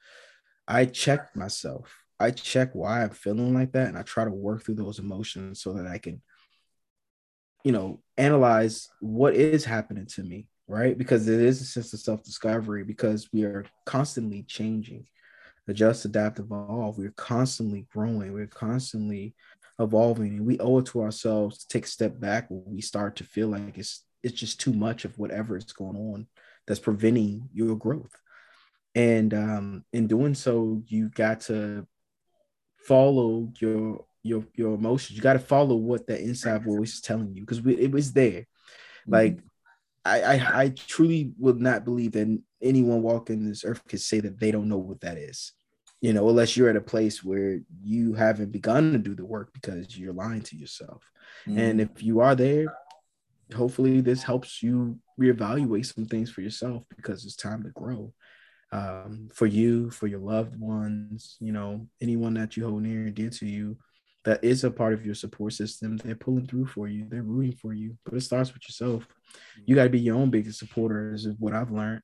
i 0.68 0.84
check 0.84 1.34
myself. 1.34 2.04
I 2.20 2.30
check 2.32 2.74
why 2.74 3.02
i'm 3.02 3.10
feeling 3.10 3.54
like 3.54 3.72
that 3.72 3.88
and 3.88 3.96
i 3.96 4.02
try 4.02 4.24
to 4.24 4.30
work 4.30 4.62
through 4.62 4.74
those 4.74 4.98
emotions 4.98 5.62
so 5.62 5.72
that 5.72 5.86
i 5.86 5.96
can 5.96 6.20
you 7.64 7.72
know 7.72 8.00
analyze 8.16 8.88
what 9.00 9.34
is 9.34 9.64
happening 9.64 10.06
to 10.06 10.22
me 10.22 10.48
right 10.68 10.96
because 10.96 11.28
it 11.28 11.40
is 11.40 11.60
a 11.60 11.64
sense 11.64 11.92
of 11.92 12.00
self-discovery 12.00 12.84
because 12.84 13.28
we 13.32 13.44
are 13.44 13.64
constantly 13.86 14.42
changing 14.44 15.06
adjust, 15.70 16.04
adapt, 16.04 16.38
evolve. 16.38 16.98
We're 16.98 17.14
constantly 17.16 17.86
growing. 17.92 18.32
We're 18.32 18.46
constantly 18.46 19.34
evolving, 19.78 20.36
and 20.36 20.46
we 20.46 20.58
owe 20.58 20.78
it 20.78 20.86
to 20.86 21.02
ourselves 21.02 21.58
to 21.58 21.68
take 21.68 21.86
a 21.86 21.88
step 21.88 22.20
back 22.20 22.50
when 22.50 22.62
we 22.66 22.82
start 22.82 23.16
to 23.16 23.24
feel 23.24 23.48
like 23.48 23.78
it's 23.78 24.04
it's 24.22 24.38
just 24.38 24.60
too 24.60 24.74
much 24.74 25.06
of 25.06 25.18
whatever 25.18 25.56
is 25.56 25.72
going 25.72 25.96
on 25.96 26.26
that's 26.66 26.80
preventing 26.80 27.48
your 27.54 27.74
growth. 27.76 28.14
And 28.94 29.32
um, 29.32 29.84
in 29.94 30.08
doing 30.08 30.34
so, 30.34 30.82
you 30.86 31.08
got 31.08 31.40
to 31.42 31.86
follow 32.86 33.50
your 33.58 34.04
your 34.22 34.44
your 34.54 34.74
emotions. 34.74 35.16
You 35.16 35.22
got 35.22 35.34
to 35.34 35.38
follow 35.38 35.76
what 35.76 36.06
that 36.06 36.20
inside 36.20 36.64
voice 36.64 36.94
is 36.94 37.00
telling 37.00 37.34
you 37.34 37.42
because 37.42 37.58
it 37.66 37.90
was 37.90 38.12
there. 38.12 38.40
Mm-hmm. 38.40 39.12
Like 39.12 39.38
I, 40.04 40.22
I 40.22 40.62
I 40.62 40.68
truly 40.70 41.32
would 41.38 41.60
not 41.60 41.84
believe 41.84 42.12
that 42.12 42.42
anyone 42.62 43.02
walking 43.02 43.48
this 43.48 43.64
earth 43.64 43.82
could 43.88 44.00
say 44.00 44.20
that 44.20 44.38
they 44.38 44.50
don't 44.50 44.68
know 44.68 44.78
what 44.78 45.00
that 45.00 45.16
is 45.16 45.52
you 46.00 46.14
know, 46.14 46.28
unless 46.28 46.56
you're 46.56 46.70
at 46.70 46.76
a 46.76 46.80
place 46.80 47.22
where 47.22 47.60
you 47.82 48.14
haven't 48.14 48.52
begun 48.52 48.92
to 48.92 48.98
do 48.98 49.14
the 49.14 49.24
work 49.24 49.52
because 49.52 49.98
you're 49.98 50.14
lying 50.14 50.40
to 50.42 50.56
yourself. 50.56 51.02
Mm. 51.46 51.58
And 51.58 51.80
if 51.80 52.02
you 52.02 52.20
are 52.20 52.34
there, 52.34 52.74
hopefully 53.54 54.00
this 54.00 54.22
helps 54.22 54.62
you 54.62 54.98
reevaluate 55.20 55.92
some 55.92 56.06
things 56.06 56.30
for 56.30 56.40
yourself 56.40 56.84
because 56.96 57.24
it's 57.24 57.36
time 57.36 57.62
to 57.64 57.70
grow. 57.70 58.12
Um, 58.72 59.28
for 59.34 59.46
you, 59.46 59.90
for 59.90 60.06
your 60.06 60.20
loved 60.20 60.58
ones, 60.58 61.36
you 61.40 61.52
know, 61.52 61.88
anyone 62.00 62.34
that 62.34 62.56
you 62.56 62.66
hold 62.66 62.82
near 62.82 63.06
and 63.06 63.14
dear 63.14 63.30
to 63.30 63.46
you 63.46 63.76
that 64.24 64.44
is 64.44 64.64
a 64.64 64.70
part 64.70 64.92
of 64.92 65.04
your 65.04 65.14
support 65.14 65.52
system, 65.52 65.96
they're 65.96 66.14
pulling 66.14 66.46
through 66.46 66.66
for 66.66 66.88
you, 66.88 67.06
they're 67.08 67.22
rooting 67.22 67.56
for 67.56 67.72
you. 67.72 67.96
But 68.04 68.14
it 68.14 68.20
starts 68.20 68.52
with 68.52 68.62
yourself. 68.68 69.06
You 69.64 69.74
got 69.74 69.84
to 69.84 69.90
be 69.90 70.00
your 70.00 70.16
own 70.16 70.30
biggest 70.30 70.58
supporter, 70.58 71.14
is 71.14 71.26
what 71.38 71.54
I've 71.54 71.70
learned. 71.70 72.02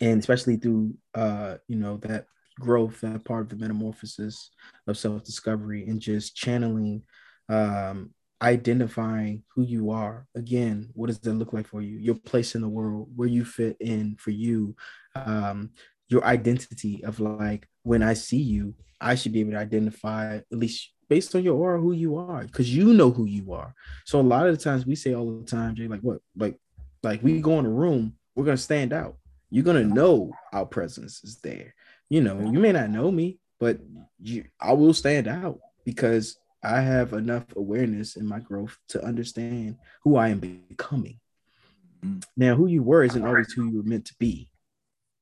And 0.00 0.20
especially 0.20 0.56
through 0.56 0.94
uh, 1.14 1.56
you 1.66 1.76
know, 1.76 1.96
that 1.98 2.26
growth 2.58 3.00
that 3.00 3.24
part 3.24 3.42
of 3.42 3.48
the 3.48 3.56
metamorphosis 3.56 4.50
of 4.86 4.98
self-discovery 4.98 5.86
and 5.86 6.00
just 6.00 6.36
channeling 6.36 7.02
um, 7.48 8.10
identifying 8.42 9.42
who 9.54 9.62
you 9.62 9.90
are 9.90 10.26
again 10.34 10.88
what 10.94 11.08
does 11.08 11.18
that 11.18 11.34
look 11.34 11.52
like 11.52 11.66
for 11.66 11.82
you 11.82 11.98
your 11.98 12.14
place 12.14 12.54
in 12.54 12.60
the 12.60 12.68
world 12.68 13.08
where 13.16 13.28
you 13.28 13.44
fit 13.44 13.76
in 13.80 14.16
for 14.18 14.30
you 14.30 14.74
um, 15.14 15.70
your 16.08 16.24
identity 16.24 17.02
of 17.04 17.20
like 17.20 17.66
when 17.82 18.02
i 18.02 18.14
see 18.14 18.38
you 18.38 18.74
i 19.00 19.14
should 19.14 19.32
be 19.32 19.40
able 19.40 19.52
to 19.52 19.58
identify 19.58 20.36
at 20.36 20.44
least 20.52 20.92
based 21.08 21.34
on 21.34 21.42
your 21.42 21.56
aura 21.56 21.80
who 21.80 21.92
you 21.92 22.16
are 22.16 22.42
because 22.42 22.74
you 22.74 22.92
know 22.92 23.10
who 23.10 23.24
you 23.24 23.52
are 23.52 23.74
so 24.04 24.20
a 24.20 24.22
lot 24.22 24.46
of 24.46 24.56
the 24.56 24.62
times 24.62 24.86
we 24.86 24.94
say 24.94 25.14
all 25.14 25.38
the 25.38 25.46
time 25.46 25.74
jay 25.74 25.88
like 25.88 26.00
what 26.00 26.18
like 26.36 26.58
like 27.02 27.22
we 27.22 27.40
go 27.40 27.58
in 27.58 27.66
a 27.66 27.70
room 27.70 28.14
we're 28.34 28.44
gonna 28.44 28.56
stand 28.56 28.92
out 28.92 29.16
you're 29.50 29.64
gonna 29.64 29.84
know 29.84 30.30
our 30.52 30.66
presence 30.66 31.22
is 31.24 31.38
there 31.42 31.74
you 32.08 32.22
know, 32.22 32.40
you 32.40 32.58
may 32.58 32.72
not 32.72 32.90
know 32.90 33.10
me, 33.10 33.38
but 33.60 33.78
you, 34.20 34.44
I 34.60 34.72
will 34.72 34.94
stand 34.94 35.28
out 35.28 35.60
because 35.84 36.38
I 36.62 36.80
have 36.80 37.12
enough 37.12 37.44
awareness 37.54 38.16
in 38.16 38.26
my 38.26 38.40
growth 38.40 38.76
to 38.88 39.04
understand 39.04 39.76
who 40.02 40.16
I 40.16 40.28
am 40.28 40.40
becoming. 40.40 41.20
Mm. 42.04 42.24
Now, 42.36 42.54
who 42.54 42.66
you 42.66 42.82
were 42.82 43.04
isn't 43.04 43.26
always 43.26 43.52
who 43.52 43.70
you 43.70 43.78
were 43.78 43.88
meant 43.88 44.06
to 44.06 44.14
be. 44.18 44.48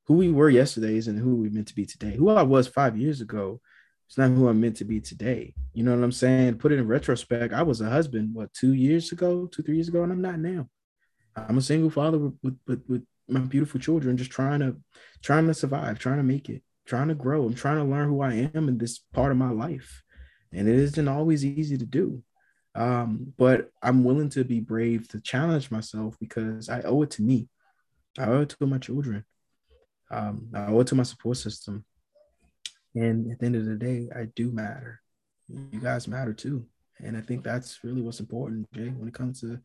Who 0.05 0.15
we 0.15 0.31
were 0.31 0.49
yesterday 0.49 0.95
isn't 0.95 1.17
who 1.17 1.35
we 1.35 1.49
meant 1.49 1.67
to 1.67 1.75
be 1.75 1.85
today. 1.85 2.15
Who 2.15 2.29
I 2.29 2.43
was 2.43 2.67
five 2.67 2.97
years 2.97 3.19
ago 3.19 3.59
it's 4.07 4.17
not 4.17 4.31
who 4.31 4.47
I'm 4.47 4.61
meant 4.61 4.77
to 4.77 4.85
be 4.85 5.01
today. 5.01 5.53
You 5.73 5.83
know 5.83 5.95
what 5.95 6.03
I'm 6.03 6.11
saying? 6.11 6.55
Put 6.55 6.71
it 6.71 6.79
in 6.79 6.87
retrospect. 6.87 7.53
I 7.53 7.63
was 7.63 7.81
a 7.81 7.89
husband, 7.89 8.33
what, 8.33 8.53
two 8.53 8.73
years 8.73 9.11
ago, 9.11 9.47
two, 9.47 9.63
three 9.63 9.75
years 9.75 9.89
ago, 9.89 10.03
and 10.03 10.11
I'm 10.11 10.21
not 10.21 10.39
now. 10.39 10.67
I'm 11.35 11.57
a 11.57 11.61
single 11.61 11.89
father 11.89 12.17
with, 12.17 12.57
with, 12.65 12.83
with, 12.87 13.03
my 13.29 13.41
beautiful 13.41 13.77
children, 13.77 14.15
just 14.15 14.31
trying 14.31 14.61
to 14.61 14.77
trying 15.21 15.47
to 15.47 15.53
survive, 15.53 15.99
trying 15.99 16.15
to 16.15 16.23
make 16.23 16.47
it 16.47 16.63
trying 16.87 17.09
to 17.09 17.15
grow. 17.15 17.45
I'm 17.45 17.53
trying 17.53 17.77
to 17.77 17.83
learn 17.83 18.07
who 18.07 18.21
I 18.21 18.49
am 18.55 18.67
in 18.69 18.77
this 18.77 18.99
part 19.13 19.31
of 19.31 19.37
my 19.37 19.51
life. 19.51 20.03
And 20.53 20.67
it 20.67 20.75
isn't 20.75 21.07
always 21.07 21.45
easy 21.45 21.77
to 21.77 21.85
do. 21.85 22.23
Um, 22.73 23.33
but 23.37 23.69
I'm 23.83 24.03
willing 24.03 24.29
to 24.29 24.43
be 24.43 24.59
brave 24.59 25.07
to 25.09 25.19
challenge 25.19 25.69
myself 25.69 26.15
because 26.19 26.69
I 26.69 26.81
owe 26.81 27.01
it 27.01 27.11
to 27.11 27.21
me. 27.21 27.49
I 28.17 28.25
owe 28.25 28.41
it 28.41 28.49
to 28.49 28.65
my 28.65 28.77
children. 28.77 29.25
Um, 30.09 30.49
I 30.53 30.67
owe 30.67 30.79
it 30.79 30.87
to 30.87 30.95
my 30.95 31.03
support 31.03 31.37
system. 31.37 31.83
And 32.97 33.31
at 33.31 33.39
the 33.39 33.45
end 33.45 33.55
of 33.55 33.65
the 33.65 33.75
day, 33.75 34.09
I 34.15 34.25
do 34.35 34.51
matter. 34.51 35.01
You 35.47 35.79
guys 35.79 36.07
matter 36.07 36.33
too. 36.33 36.65
And 36.99 37.15
I 37.15 37.21
think 37.21 37.43
that's 37.43 37.83
really 37.83 38.01
what's 38.01 38.19
important, 38.19 38.71
Jay, 38.73 38.89
when 38.89 39.07
it 39.07 39.13
comes 39.13 39.41
to 39.41 39.59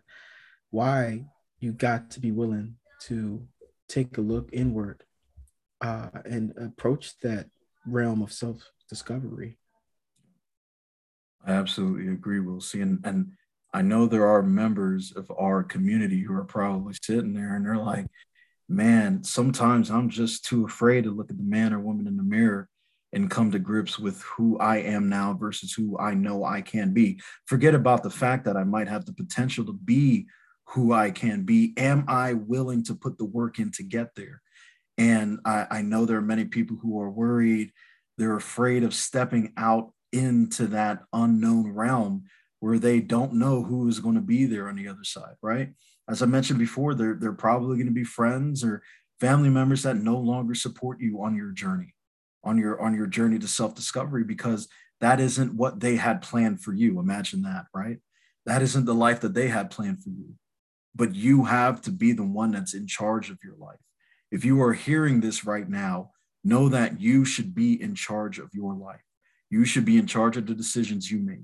why 0.70 1.24
you 1.58 1.72
got 1.72 2.10
to 2.10 2.20
be 2.20 2.30
willing 2.30 2.76
to 3.04 3.42
take 3.88 4.18
a 4.18 4.20
look 4.20 4.50
inward 4.52 5.02
uh, 5.80 6.10
and 6.26 6.52
approach 6.58 7.18
that 7.20 7.46
realm 7.86 8.20
of 8.20 8.32
self 8.32 8.70
discovery. 8.90 9.58
I 11.46 11.52
absolutely 11.52 12.12
agree, 12.12 12.40
Will 12.40 12.60
C, 12.60 12.82
and, 12.82 13.00
and 13.04 13.32
I 13.72 13.80
know 13.80 14.06
there 14.06 14.28
are 14.28 14.42
members 14.42 15.12
of 15.16 15.32
our 15.36 15.62
community 15.62 16.20
who 16.20 16.34
are 16.34 16.44
probably 16.44 16.94
sitting 17.02 17.32
there 17.32 17.56
and 17.56 17.64
they're 17.64 17.78
like, 17.78 18.06
man, 18.68 19.24
sometimes 19.24 19.90
I'm 19.90 20.10
just 20.10 20.44
too 20.44 20.66
afraid 20.66 21.04
to 21.04 21.10
look 21.10 21.30
at 21.30 21.38
the 21.38 21.42
man 21.42 21.72
or 21.72 21.80
woman 21.80 22.06
in 22.06 22.18
the 22.18 22.22
mirror 22.22 22.68
and 23.12 23.30
come 23.30 23.50
to 23.50 23.58
grips 23.58 23.98
with 23.98 24.22
who 24.22 24.58
I 24.58 24.78
am 24.78 25.08
now 25.08 25.34
versus 25.34 25.72
who 25.72 25.98
I 25.98 26.14
know 26.14 26.44
I 26.44 26.62
can 26.62 26.92
be. 26.92 27.20
Forget 27.46 27.74
about 27.74 28.02
the 28.02 28.10
fact 28.10 28.44
that 28.46 28.56
I 28.56 28.64
might 28.64 28.88
have 28.88 29.04
the 29.04 29.12
potential 29.12 29.64
to 29.66 29.72
be 29.72 30.26
who 30.68 30.92
I 30.92 31.10
can 31.10 31.42
be. 31.42 31.74
Am 31.76 32.04
I 32.08 32.32
willing 32.32 32.82
to 32.84 32.94
put 32.94 33.18
the 33.18 33.26
work 33.26 33.58
in 33.58 33.70
to 33.72 33.82
get 33.82 34.14
there? 34.14 34.40
And 34.96 35.40
I, 35.44 35.66
I 35.70 35.82
know 35.82 36.06
there 36.06 36.18
are 36.18 36.22
many 36.22 36.44
people 36.46 36.78
who 36.80 37.00
are 37.00 37.10
worried 37.10 37.72
They're 38.18 38.36
afraid 38.36 38.84
of 38.84 38.94
stepping 38.94 39.52
out 39.56 39.92
into 40.12 40.66
that 40.68 41.00
unknown 41.12 41.72
realm 41.72 42.24
where 42.60 42.78
they 42.78 43.00
don't 43.00 43.34
know 43.34 43.62
who 43.62 43.88
is 43.88 44.00
going 44.00 44.14
to 44.14 44.20
be 44.20 44.44
there 44.46 44.68
on 44.68 44.76
the 44.76 44.88
other 44.88 45.04
side, 45.04 45.34
right? 45.42 45.70
As 46.08 46.22
I 46.22 46.26
mentioned 46.26 46.58
before, 46.58 46.94
they're, 46.94 47.14
they're 47.14 47.32
probably 47.32 47.76
going 47.76 47.86
to 47.86 47.92
be 47.92 48.04
friends 48.04 48.62
or 48.62 48.82
family 49.20 49.48
members 49.48 49.82
that 49.82 49.96
no 49.96 50.16
longer 50.18 50.54
support 50.54 51.00
you 51.00 51.22
on 51.22 51.34
your 51.34 51.50
journey, 51.50 51.94
on 52.44 52.58
your 52.58 52.80
on 52.80 52.94
your 52.94 53.06
journey 53.06 53.38
to 53.38 53.48
self-discovery, 53.48 54.24
because 54.24 54.68
that 55.00 55.20
isn't 55.20 55.54
what 55.54 55.80
they 55.80 55.96
had 55.96 56.22
planned 56.22 56.60
for 56.60 56.72
you. 56.72 57.00
Imagine 57.00 57.42
that, 57.42 57.66
right? 57.74 57.98
That 58.46 58.62
isn't 58.62 58.84
the 58.84 58.94
life 58.94 59.20
that 59.20 59.34
they 59.34 59.48
had 59.48 59.70
planned 59.70 60.02
for 60.02 60.10
you. 60.10 60.34
But 60.94 61.14
you 61.14 61.44
have 61.44 61.80
to 61.82 61.90
be 61.90 62.12
the 62.12 62.22
one 62.22 62.52
that's 62.52 62.74
in 62.74 62.86
charge 62.86 63.30
of 63.30 63.38
your 63.42 63.56
life. 63.56 63.80
If 64.30 64.44
you 64.44 64.60
are 64.62 64.74
hearing 64.74 65.20
this 65.20 65.44
right 65.44 65.68
now, 65.68 66.10
know 66.44 66.68
that 66.68 67.00
you 67.00 67.24
should 67.24 67.54
be 67.54 67.80
in 67.80 67.94
charge 67.94 68.38
of 68.38 68.50
your 68.52 68.74
life. 68.74 69.02
You 69.50 69.64
should 69.64 69.84
be 69.84 69.98
in 69.98 70.06
charge 70.06 70.36
of 70.36 70.46
the 70.46 70.54
decisions 70.54 71.10
you 71.10 71.18
make. 71.18 71.40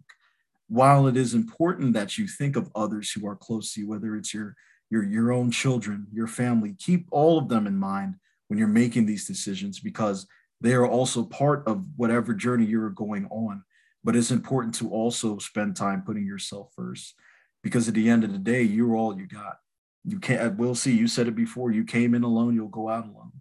While 0.69 1.07
it 1.07 1.17
is 1.17 1.35
important 1.35 1.95
that 1.95 2.19
you 2.19 2.27
think 2.27 2.57
of 2.57 2.71
others 2.75 3.11
who 3.11 3.27
are 3.27 3.37
close 3.37 3.73
to 3.73 3.81
you, 3.81 3.89
whether 3.89 4.17
it's 4.17 4.35
your 4.35 4.55
your 4.91 5.05
your 5.05 5.33
own 5.33 5.51
children, 5.51 6.07
your 6.13 6.27
family, 6.27 6.75
keep 6.79 7.09
all 7.11 7.39
of 7.39 7.49
them 7.49 7.67
in 7.67 7.77
mind 7.77 8.15
when 8.49 8.59
you're 8.59 8.69
making 8.69 9.07
these 9.07 9.27
decisions 9.27 9.79
because 9.81 10.27
they 10.61 10.73
are 10.73 10.87
also 10.87 11.25
part 11.25 11.67
of 11.67 11.85
whatever 11.97 12.35
journey 12.35 12.65
you're 12.65 12.91
going 12.91 13.27
on. 13.27 13.63
But 14.05 14.17
it's 14.17 14.31
important 14.31 14.75
to 14.77 14.91
also 14.91 15.39
spend 15.39 15.77
time 15.77 16.03
putting 16.03 16.27
yourself 16.27 16.73
first 16.75 17.15
because 17.63 17.89
at 17.89 17.95
the 17.95 18.09
end 18.09 18.25
of 18.25 18.33
the 18.33 18.39
day, 18.39 18.63
you're 18.63 18.97
all 18.97 19.19
you 19.19 19.27
got. 19.27 19.59
You 20.05 20.19
can't, 20.19 20.57
Will 20.57 20.75
C, 20.75 20.93
you 20.93 21.09
said 21.09 21.27
it 21.27 21.35
before, 21.35 21.71
you 21.71 21.85
came 21.85 22.15
in 22.15 22.23
alone, 22.23 22.55
you'll 22.55 22.69
go 22.69 22.89
out 22.89 23.05
alone. 23.05 23.33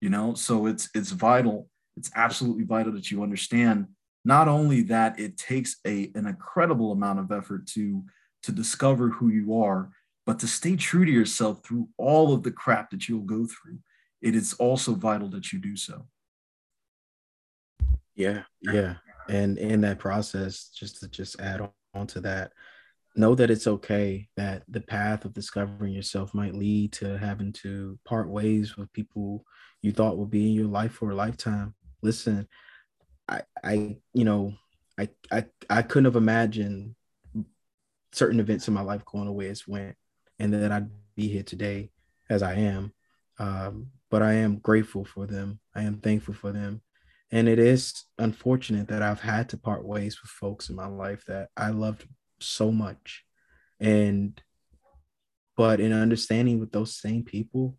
You 0.00 0.10
know, 0.10 0.34
so 0.34 0.66
it's 0.66 0.90
it's 0.94 1.10
vital, 1.10 1.68
it's 1.96 2.10
absolutely 2.14 2.64
vital 2.64 2.92
that 2.92 3.10
you 3.10 3.22
understand 3.22 3.86
not 4.24 4.48
only 4.48 4.82
that 4.82 5.18
it 5.18 5.38
takes 5.38 5.76
a 5.86 6.10
an 6.14 6.26
incredible 6.26 6.92
amount 6.92 7.18
of 7.18 7.32
effort 7.32 7.66
to 7.68 8.04
to 8.42 8.52
discover 8.52 9.08
who 9.08 9.28
you 9.28 9.56
are, 9.58 9.90
but 10.26 10.38
to 10.40 10.46
stay 10.46 10.76
true 10.76 11.04
to 11.04 11.10
yourself 11.10 11.64
through 11.64 11.88
all 11.96 12.34
of 12.34 12.42
the 12.42 12.50
crap 12.50 12.90
that 12.90 13.08
you'll 13.08 13.20
go 13.22 13.46
through. 13.46 13.78
It 14.20 14.34
is 14.34 14.52
also 14.54 14.94
vital 14.94 15.28
that 15.30 15.52
you 15.52 15.58
do 15.58 15.76
so. 15.76 16.06
Yeah, 18.16 18.42
yeah. 18.62 18.94
And 19.28 19.58
in 19.58 19.80
that 19.82 19.98
process, 19.98 20.70
just 20.74 21.00
to 21.00 21.08
just 21.08 21.40
add 21.40 21.68
on 21.94 22.06
to 22.08 22.20
that, 22.22 22.52
know 23.14 23.34
that 23.34 23.50
it's 23.50 23.66
okay 23.66 24.28
that 24.36 24.62
the 24.68 24.80
path 24.80 25.24
of 25.24 25.32
discovering 25.32 25.92
yourself 25.92 26.34
might 26.34 26.54
lead 26.54 26.92
to 26.92 27.16
having 27.18 27.52
to 27.52 27.98
part 28.04 28.28
ways 28.28 28.76
with 28.76 28.92
people 28.92 29.44
you 29.82 29.92
thought 29.92 30.18
would 30.18 30.30
be 30.30 30.48
in 30.48 30.54
your 30.54 30.66
life 30.66 30.92
for 30.92 31.10
a 31.10 31.14
lifetime. 31.14 31.74
Listen, 32.02 32.48
I 33.28 33.42
I 33.62 33.96
you 34.12 34.24
know, 34.24 34.54
I 34.98 35.08
I 35.30 35.44
I 35.68 35.82
couldn't 35.82 36.06
have 36.06 36.16
imagined 36.16 36.94
certain 38.12 38.40
events 38.40 38.68
in 38.68 38.74
my 38.74 38.80
life 38.82 39.04
going 39.04 39.26
the 39.26 39.32
way 39.32 39.46
it's 39.46 39.68
went 39.68 39.96
and 40.38 40.52
that 40.54 40.72
I'd 40.72 40.88
be 41.16 41.28
here 41.28 41.42
today 41.42 41.90
as 42.30 42.42
I 42.42 42.54
am. 42.54 42.92
Um, 43.38 43.88
but 44.10 44.22
I 44.22 44.34
am 44.34 44.58
grateful 44.58 45.04
for 45.04 45.26
them. 45.26 45.60
I 45.74 45.82
am 45.82 45.98
thankful 45.98 46.34
for 46.34 46.52
them. 46.52 46.80
And 47.32 47.48
it 47.48 47.58
is 47.58 48.04
unfortunate 48.18 48.88
that 48.88 49.02
I've 49.02 49.20
had 49.20 49.48
to 49.50 49.56
part 49.56 49.84
ways 49.84 50.20
with 50.22 50.30
folks 50.30 50.68
in 50.68 50.76
my 50.76 50.86
life 50.86 51.24
that 51.26 51.48
I 51.56 51.70
loved 51.70 52.06
so 52.40 52.70
much. 52.70 53.24
And, 53.80 54.40
but 55.56 55.80
in 55.80 55.92
understanding 55.92 56.60
with 56.60 56.70
those 56.70 56.94
same 56.94 57.24
people, 57.24 57.76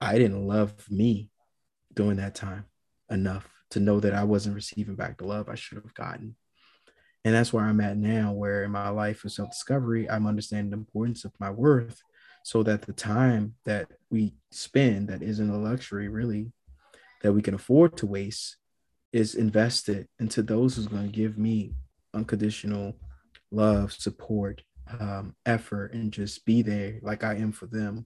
I 0.00 0.18
didn't 0.18 0.46
love 0.46 0.74
me 0.90 1.30
during 1.94 2.16
that 2.16 2.34
time 2.34 2.64
enough 3.10 3.48
to 3.70 3.80
know 3.80 4.00
that 4.00 4.14
I 4.14 4.24
wasn't 4.24 4.56
receiving 4.56 4.96
back 4.96 5.18
the 5.18 5.26
love 5.26 5.48
I 5.48 5.54
should 5.54 5.78
have 5.78 5.94
gotten. 5.94 6.36
And 7.24 7.34
that's 7.34 7.52
where 7.52 7.64
I'm 7.64 7.80
at 7.80 7.96
now, 7.96 8.32
where 8.32 8.64
in 8.64 8.70
my 8.70 8.90
life 8.90 9.24
of 9.24 9.32
self 9.32 9.50
discovery, 9.50 10.10
I'm 10.10 10.26
understanding 10.26 10.70
the 10.70 10.76
importance 10.76 11.24
of 11.24 11.32
my 11.38 11.50
worth 11.50 12.02
so 12.42 12.62
that 12.64 12.82
the 12.82 12.92
time 12.92 13.54
that 13.64 13.90
we 14.10 14.34
spend 14.50 15.08
that 15.08 15.22
isn't 15.22 15.48
a 15.48 15.56
luxury 15.56 16.08
really 16.08 16.52
that 17.24 17.32
we 17.32 17.40
can 17.40 17.54
afford 17.54 17.96
to 17.96 18.06
waste 18.06 18.58
is 19.10 19.34
invested 19.34 20.06
into 20.20 20.42
those 20.42 20.76
who's 20.76 20.86
going 20.86 21.10
to 21.10 21.16
give 21.16 21.38
me 21.38 21.72
unconditional 22.12 22.94
love, 23.50 23.94
support, 23.94 24.60
um, 25.00 25.34
effort, 25.46 25.94
and 25.94 26.12
just 26.12 26.44
be 26.44 26.60
there 26.60 26.98
like 27.00 27.24
I 27.24 27.36
am 27.36 27.50
for 27.50 27.64
them. 27.64 28.04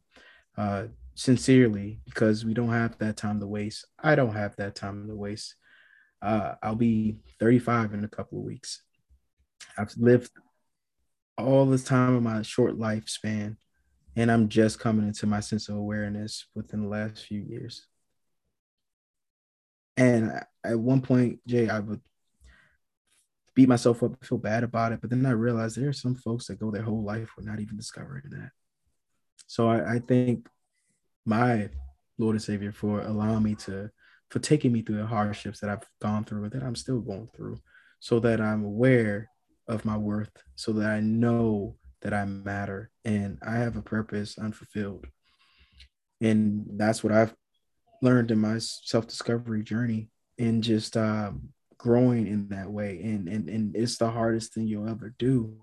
Uh, 0.56 0.84
sincerely, 1.16 1.98
because 2.04 2.44
we 2.44 2.54
don't 2.54 2.70
have 2.70 2.96
that 2.98 3.16
time 3.16 3.40
to 3.40 3.46
waste. 3.48 3.84
I 4.00 4.14
don't 4.14 4.34
have 4.34 4.54
that 4.54 4.76
time 4.76 5.08
to 5.08 5.16
waste. 5.16 5.56
Uh, 6.22 6.54
I'll 6.62 6.76
be 6.76 7.16
35 7.40 7.94
in 7.94 8.04
a 8.04 8.08
couple 8.08 8.38
of 8.38 8.44
weeks. 8.44 8.82
I've 9.76 9.92
lived 9.96 10.30
all 11.36 11.66
this 11.66 11.82
time 11.82 12.14
of 12.14 12.22
my 12.22 12.42
short 12.42 12.78
lifespan, 12.78 13.56
and 14.14 14.30
I'm 14.30 14.48
just 14.48 14.78
coming 14.78 15.08
into 15.08 15.26
my 15.26 15.40
sense 15.40 15.68
of 15.68 15.74
awareness 15.74 16.46
within 16.54 16.82
the 16.82 16.88
last 16.88 17.24
few 17.24 17.40
years. 17.40 17.88
And 19.98 20.32
at 20.64 20.78
one 20.78 21.02
point, 21.02 21.40
Jay, 21.46 21.68
I 21.68 21.80
would 21.80 22.00
beat 23.54 23.68
myself 23.68 24.02
up, 24.02 24.24
feel 24.24 24.38
bad 24.38 24.62
about 24.62 24.92
it, 24.92 25.00
but 25.00 25.10
then 25.10 25.26
I 25.26 25.32
realized 25.32 25.76
there 25.76 25.88
are 25.88 25.92
some 25.92 26.14
folks 26.14 26.46
that 26.46 26.60
go 26.60 26.70
their 26.70 26.82
whole 26.82 27.02
life 27.02 27.32
without 27.36 27.58
even 27.58 27.76
discovering 27.76 28.22
that. 28.30 28.52
So 29.48 29.68
I, 29.68 29.94
I 29.94 29.98
thank 29.98 30.48
my 31.26 31.68
Lord 32.16 32.36
and 32.36 32.42
Savior 32.42 32.70
for 32.72 33.00
allowing 33.00 33.42
me 33.42 33.56
to, 33.56 33.90
for 34.30 34.38
taking 34.38 34.72
me 34.72 34.82
through 34.82 34.98
the 34.98 35.06
hardships 35.06 35.58
that 35.60 35.70
I've 35.70 35.84
gone 36.00 36.24
through 36.24 36.44
and 36.44 36.52
that 36.52 36.62
I'm 36.62 36.76
still 36.76 37.00
going 37.00 37.28
through, 37.34 37.58
so 37.98 38.20
that 38.20 38.40
I'm 38.40 38.64
aware 38.64 39.28
of 39.68 39.84
my 39.84 39.96
worth 39.96 40.30
so 40.56 40.72
that 40.72 40.88
I 40.88 41.00
know 41.00 41.76
that 42.00 42.14
I 42.14 42.24
matter 42.24 42.90
and 43.04 43.38
I 43.46 43.56
have 43.56 43.76
a 43.76 43.82
purpose 43.82 44.38
unfulfilled. 44.38 45.06
And 46.20 46.66
that's 46.76 47.04
what 47.04 47.12
I've 47.12 47.34
learned 48.02 48.30
in 48.30 48.38
my 48.38 48.58
self-discovery 48.58 49.62
journey 49.62 50.08
and 50.38 50.62
just 50.62 50.96
um, 50.96 51.48
growing 51.76 52.26
in 52.26 52.48
that 52.48 52.70
way. 52.70 53.00
And, 53.02 53.28
and 53.28 53.48
and 53.48 53.76
it's 53.76 53.98
the 53.98 54.10
hardest 54.10 54.54
thing 54.54 54.66
you'll 54.66 54.88
ever 54.88 55.14
do. 55.18 55.56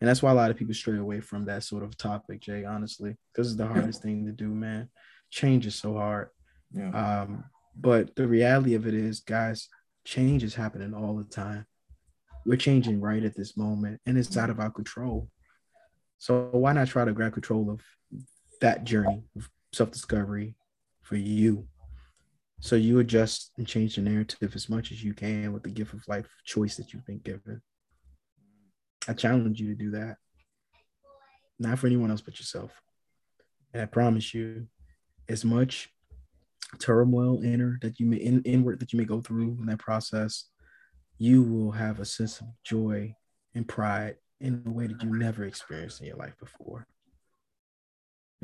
And 0.00 0.08
that's 0.08 0.22
why 0.22 0.30
a 0.30 0.34
lot 0.34 0.50
of 0.50 0.56
people 0.56 0.74
stray 0.74 0.98
away 0.98 1.20
from 1.20 1.46
that 1.46 1.62
sort 1.62 1.82
of 1.82 1.96
topic, 1.96 2.40
Jay, 2.40 2.64
honestly, 2.64 3.16
because 3.32 3.48
it's 3.48 3.56
the 3.56 3.66
hardest 3.66 4.02
thing 4.02 4.26
to 4.26 4.32
do, 4.32 4.48
man. 4.48 4.90
Change 5.30 5.66
is 5.66 5.76
so 5.76 5.94
hard. 5.94 6.28
Yeah. 6.72 6.90
Um, 6.90 7.44
but 7.76 8.14
the 8.14 8.26
reality 8.26 8.74
of 8.74 8.86
it 8.86 8.94
is, 8.94 9.20
guys, 9.20 9.68
change 10.04 10.44
is 10.44 10.54
happening 10.54 10.92
all 10.92 11.16
the 11.16 11.24
time 11.24 11.66
we're 12.44 12.56
changing 12.56 13.00
right 13.00 13.24
at 13.24 13.36
this 13.36 13.56
moment 13.56 14.00
and 14.06 14.18
it's 14.18 14.36
out 14.36 14.50
of 14.50 14.60
our 14.60 14.70
control. 14.70 15.28
So 16.18 16.48
why 16.52 16.72
not 16.72 16.88
try 16.88 17.04
to 17.04 17.12
grab 17.12 17.32
control 17.32 17.70
of 17.70 17.80
that 18.60 18.84
journey 18.84 19.24
of 19.36 19.50
self-discovery 19.72 20.54
for 21.04 21.16
you? 21.16 21.66
So 22.60 22.76
you 22.76 22.98
adjust 22.98 23.52
and 23.58 23.66
change 23.66 23.96
the 23.96 24.02
narrative 24.02 24.54
as 24.54 24.68
much 24.68 24.90
as 24.90 25.04
you 25.04 25.12
can 25.12 25.52
with 25.52 25.62
the 25.62 25.70
gift 25.70 25.92
of 25.92 26.06
life 26.08 26.26
choice 26.44 26.76
that 26.76 26.92
you've 26.92 27.06
been 27.06 27.18
given. 27.18 27.60
I 29.06 29.12
challenge 29.12 29.60
you 29.60 29.68
to 29.68 29.74
do 29.74 29.90
that. 29.92 30.16
Not 31.58 31.78
for 31.78 31.86
anyone 31.86 32.10
else 32.10 32.22
but 32.22 32.38
yourself. 32.38 32.72
And 33.72 33.82
I 33.82 33.86
promise 33.86 34.32
you, 34.32 34.66
as 35.28 35.44
much 35.44 35.90
turmoil 36.78 37.42
inner 37.42 37.78
that 37.82 38.00
you 38.00 38.06
may 38.06 38.16
in, 38.16 38.42
inward 38.42 38.80
that 38.80 38.92
you 38.92 38.98
may 38.98 39.04
go 39.04 39.20
through 39.20 39.56
in 39.60 39.66
that 39.66 39.78
process, 39.78 40.46
you 41.18 41.42
will 41.42 41.72
have 41.72 42.00
a 42.00 42.04
sense 42.04 42.40
of 42.40 42.46
joy 42.64 43.14
and 43.54 43.68
pride 43.68 44.16
in 44.40 44.62
a 44.66 44.70
way 44.70 44.86
that 44.86 45.02
you 45.02 45.16
never 45.16 45.44
experienced 45.44 46.00
in 46.00 46.06
your 46.06 46.16
life 46.16 46.34
before. 46.38 46.86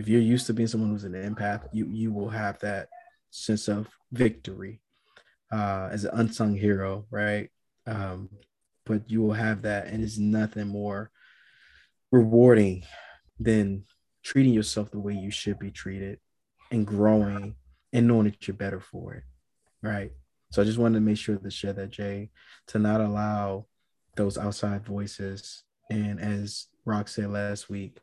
If 0.01 0.09
you're 0.09 0.23
used 0.23 0.47
to 0.47 0.55
being 0.55 0.67
someone 0.67 0.89
who's 0.89 1.05
an 1.05 1.13
empath, 1.13 1.69
you 1.73 1.87
you 1.91 2.11
will 2.11 2.31
have 2.31 2.59
that 2.61 2.89
sense 3.29 3.69
of 3.69 3.87
victory 4.11 4.81
uh, 5.53 5.91
as 5.93 6.05
an 6.07 6.13
unsung 6.15 6.55
hero, 6.55 7.05
right? 7.11 7.51
Um, 7.87 8.31
but 8.87 9.11
you 9.11 9.21
will 9.21 9.35
have 9.35 9.61
that, 9.63 9.89
and 9.89 10.03
it's 10.03 10.17
nothing 10.17 10.69
more 10.69 11.11
rewarding 12.11 12.85
than 13.39 13.85
treating 14.25 14.55
yourself 14.55 14.91
the 14.91 14.99
way 14.99 15.13
you 15.13 15.31
should 15.31 15.59
be 15.59 15.71
treated 15.71 16.19
and 16.71 16.87
growing 16.87 17.57
and 17.93 18.09
knowing 18.09 18.25
that 18.25 18.49
you're 18.49 18.57
better 18.57 18.81
for 18.81 19.13
it, 19.17 19.25
right? 19.83 20.13
So 20.51 20.63
I 20.63 20.65
just 20.65 20.79
wanted 20.79 20.95
to 20.95 21.05
make 21.05 21.19
sure 21.19 21.37
to 21.37 21.51
share 21.51 21.75
that, 21.75 21.91
Jay, 21.91 22.31
to 22.69 22.79
not 22.79 23.03
allow 23.03 23.67
those 24.17 24.39
outside 24.39 24.87
voices. 24.87 25.63
And 25.91 26.19
as 26.19 26.69
Rock 26.87 27.09
said 27.09 27.31
last 27.31 27.69
week, 27.69 27.99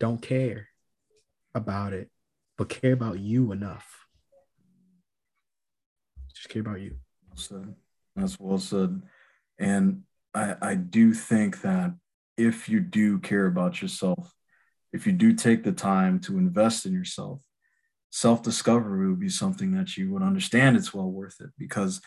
don't 0.00 0.20
care 0.20 0.66
about 1.54 1.92
it, 1.92 2.10
but 2.56 2.68
care 2.68 2.92
about 2.92 3.18
you 3.18 3.52
enough. 3.52 4.06
Just 6.34 6.48
care 6.48 6.62
about 6.62 6.80
you. 6.80 6.96
Well 7.28 7.36
said. 7.36 7.74
That's 8.16 8.38
well 8.38 8.58
said. 8.58 9.02
And 9.58 10.02
I, 10.34 10.56
I 10.60 10.74
do 10.74 11.12
think 11.12 11.62
that 11.62 11.94
if 12.36 12.68
you 12.68 12.80
do 12.80 13.18
care 13.18 13.46
about 13.46 13.82
yourself, 13.82 14.34
if 14.92 15.06
you 15.06 15.12
do 15.12 15.32
take 15.32 15.62
the 15.62 15.72
time 15.72 16.18
to 16.20 16.38
invest 16.38 16.86
in 16.86 16.92
yourself, 16.92 17.40
self-discovery 18.10 19.08
would 19.08 19.20
be 19.20 19.28
something 19.28 19.72
that 19.72 19.96
you 19.96 20.12
would 20.12 20.22
understand 20.22 20.76
it's 20.76 20.92
well 20.92 21.10
worth 21.10 21.40
it 21.40 21.50
because 21.58 22.00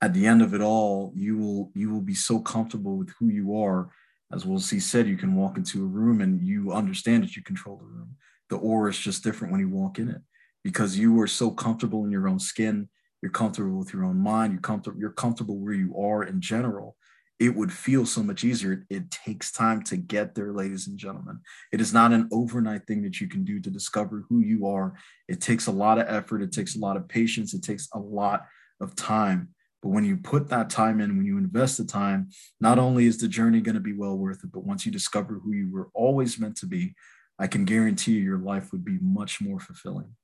at 0.00 0.14
the 0.14 0.26
end 0.26 0.42
of 0.42 0.54
it 0.54 0.60
all, 0.60 1.12
you 1.16 1.36
will 1.36 1.72
you 1.74 1.90
will 1.90 2.00
be 2.00 2.14
so 2.14 2.38
comfortable 2.38 2.96
with 2.96 3.12
who 3.18 3.28
you 3.28 3.56
are. 3.56 3.90
As 4.32 4.46
Will 4.46 4.60
C 4.60 4.78
said, 4.78 5.08
you 5.08 5.16
can 5.16 5.34
walk 5.34 5.56
into 5.56 5.82
a 5.82 5.86
room 5.86 6.20
and 6.20 6.40
you 6.40 6.72
understand 6.72 7.24
that 7.24 7.34
you 7.34 7.42
control 7.42 7.76
the 7.76 7.84
room. 7.86 8.14
The 8.50 8.56
aura 8.56 8.90
is 8.90 8.98
just 8.98 9.24
different 9.24 9.52
when 9.52 9.60
you 9.60 9.68
walk 9.68 9.98
in 9.98 10.08
it 10.08 10.22
because 10.64 10.98
you 10.98 11.20
are 11.20 11.26
so 11.26 11.50
comfortable 11.50 12.04
in 12.04 12.10
your 12.10 12.28
own 12.28 12.38
skin. 12.38 12.88
You're 13.22 13.32
comfortable 13.32 13.78
with 13.78 13.92
your 13.92 14.04
own 14.04 14.18
mind. 14.18 14.52
You're 14.52 14.62
comfortable. 14.62 14.98
You're 15.00 15.10
comfortable 15.10 15.58
where 15.58 15.74
you 15.74 15.96
are 15.98 16.22
in 16.22 16.40
general. 16.40 16.96
It 17.38 17.54
would 17.54 17.72
feel 17.72 18.04
so 18.04 18.22
much 18.22 18.42
easier. 18.42 18.84
It 18.90 19.10
takes 19.10 19.52
time 19.52 19.82
to 19.84 19.96
get 19.96 20.34
there, 20.34 20.52
ladies 20.52 20.88
and 20.88 20.98
gentlemen. 20.98 21.40
It 21.72 21.80
is 21.80 21.92
not 21.92 22.12
an 22.12 22.28
overnight 22.32 22.86
thing 22.86 23.02
that 23.02 23.20
you 23.20 23.28
can 23.28 23.44
do 23.44 23.60
to 23.60 23.70
discover 23.70 24.24
who 24.28 24.40
you 24.40 24.66
are. 24.66 24.94
It 25.28 25.40
takes 25.40 25.68
a 25.68 25.72
lot 25.72 25.98
of 25.98 26.06
effort. 26.08 26.42
It 26.42 26.52
takes 26.52 26.74
a 26.74 26.80
lot 26.80 26.96
of 26.96 27.08
patience. 27.08 27.54
It 27.54 27.62
takes 27.62 27.88
a 27.94 27.98
lot 27.98 28.46
of 28.80 28.96
time. 28.96 29.50
But 29.82 29.90
when 29.90 30.04
you 30.04 30.16
put 30.16 30.48
that 30.48 30.70
time 30.70 31.00
in, 31.00 31.16
when 31.16 31.26
you 31.26 31.38
invest 31.38 31.78
the 31.78 31.84
time, 31.84 32.30
not 32.60 32.80
only 32.80 33.06
is 33.06 33.18
the 33.18 33.28
journey 33.28 33.60
going 33.60 33.76
to 33.76 33.80
be 33.80 33.92
well 33.92 34.18
worth 34.18 34.42
it, 34.42 34.50
but 34.52 34.64
once 34.64 34.84
you 34.84 34.90
discover 34.90 35.40
who 35.42 35.52
you 35.52 35.70
were 35.72 35.90
always 35.94 36.40
meant 36.40 36.56
to 36.56 36.66
be, 36.66 36.94
I 37.38 37.46
can 37.46 37.64
guarantee 37.64 38.12
you 38.12 38.22
your 38.22 38.38
life 38.38 38.72
would 38.72 38.84
be 38.84 38.98
much 39.00 39.40
more 39.40 39.60
fulfilling. 39.60 40.14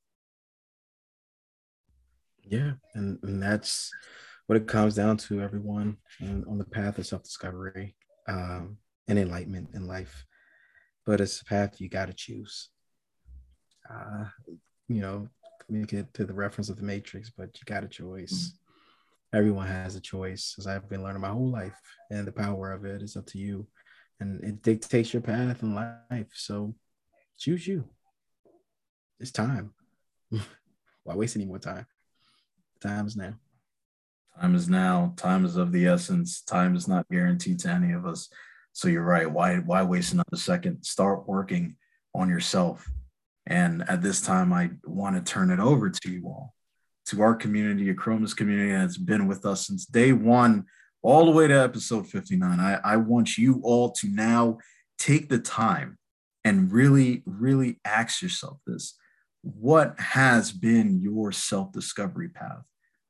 Yeah. 2.42 2.72
And, 2.94 3.18
and 3.22 3.42
that's 3.42 3.90
what 4.46 4.56
it 4.56 4.66
comes 4.66 4.94
down 4.94 5.16
to, 5.18 5.40
everyone 5.40 5.96
and 6.20 6.44
on 6.46 6.58
the 6.58 6.64
path 6.64 6.98
of 6.98 7.06
self 7.06 7.22
discovery 7.22 7.96
um, 8.28 8.78
and 9.08 9.18
enlightenment 9.18 9.70
in 9.74 9.86
life. 9.86 10.24
But 11.06 11.20
it's 11.20 11.40
a 11.40 11.44
path 11.44 11.80
you 11.80 11.88
got 11.88 12.06
to 12.06 12.14
choose. 12.14 12.70
Uh, 13.88 14.24
you 14.88 15.00
know, 15.00 15.28
make 15.68 15.92
it 15.92 16.12
to 16.14 16.24
the 16.24 16.34
reference 16.34 16.68
of 16.68 16.76
the 16.76 16.82
Matrix, 16.82 17.30
but 17.30 17.50
you 17.54 17.64
got 17.66 17.84
a 17.84 17.88
choice. 17.88 18.32
Mm-hmm 18.32 18.58
everyone 19.34 19.66
has 19.66 19.96
a 19.96 20.00
choice 20.00 20.54
as 20.58 20.66
i've 20.66 20.88
been 20.88 21.02
learning 21.02 21.20
my 21.20 21.28
whole 21.28 21.50
life 21.50 21.80
and 22.10 22.26
the 22.26 22.32
power 22.32 22.70
of 22.70 22.84
it 22.84 23.02
is 23.02 23.16
up 23.16 23.26
to 23.26 23.38
you 23.38 23.66
and 24.20 24.42
it 24.44 24.62
dictates 24.62 25.12
your 25.12 25.20
path 25.20 25.62
in 25.62 25.74
life 25.74 26.28
so 26.32 26.74
choose 27.38 27.66
you 27.66 27.88
it's 29.20 29.30
time. 29.30 29.72
Why 31.04 31.14
waste 31.14 31.36
any 31.36 31.44
more 31.44 31.58
time? 31.58 31.86
Time 32.82 33.06
is 33.06 33.16
now. 33.16 33.34
Time 34.38 34.54
is 34.54 34.68
now. 34.68 35.14
Time 35.16 35.44
is 35.44 35.56
of 35.56 35.72
the 35.72 35.86
essence. 35.86 36.42
Time 36.42 36.76
is 36.76 36.88
not 36.88 37.08
guaranteed 37.10 37.60
to 37.60 37.70
any 37.70 37.92
of 37.92 38.04
us. 38.04 38.28
So 38.72 38.88
you're 38.88 39.02
right. 39.02 39.30
Why 39.30 39.56
why 39.56 39.82
waste 39.82 40.12
another 40.12 40.36
second? 40.36 40.82
Start 40.82 41.28
working 41.28 41.76
on 42.14 42.28
yourself. 42.28 42.86
And 43.46 43.88
at 43.88 44.02
this 44.02 44.20
time 44.20 44.52
i 44.52 44.70
want 44.84 45.16
to 45.16 45.32
turn 45.32 45.50
it 45.50 45.60
over 45.60 45.90
to 45.90 46.10
you 46.10 46.26
all 46.26 46.54
to 47.06 47.22
our 47.22 47.34
community, 47.34 47.90
a 47.90 47.94
Chromas 47.94 48.34
community 48.34 48.72
that's 48.72 48.96
been 48.96 49.26
with 49.26 49.44
us 49.44 49.66
since 49.66 49.84
day 49.84 50.12
one, 50.12 50.64
all 51.02 51.26
the 51.26 51.30
way 51.30 51.46
to 51.46 51.54
episode 51.54 52.08
59. 52.08 52.60
I, 52.60 52.80
I 52.82 52.96
want 52.96 53.36
you 53.36 53.60
all 53.62 53.92
to 53.92 54.08
now 54.08 54.58
take 54.98 55.28
the 55.28 55.38
time 55.38 55.98
and 56.44 56.70
really, 56.70 57.22
really 57.26 57.80
ask 57.84 58.22
yourself 58.22 58.58
this 58.66 58.96
what 59.42 59.98
has 60.00 60.52
been 60.52 61.00
your 61.00 61.30
self 61.32 61.72
discovery 61.72 62.28
path? 62.28 62.62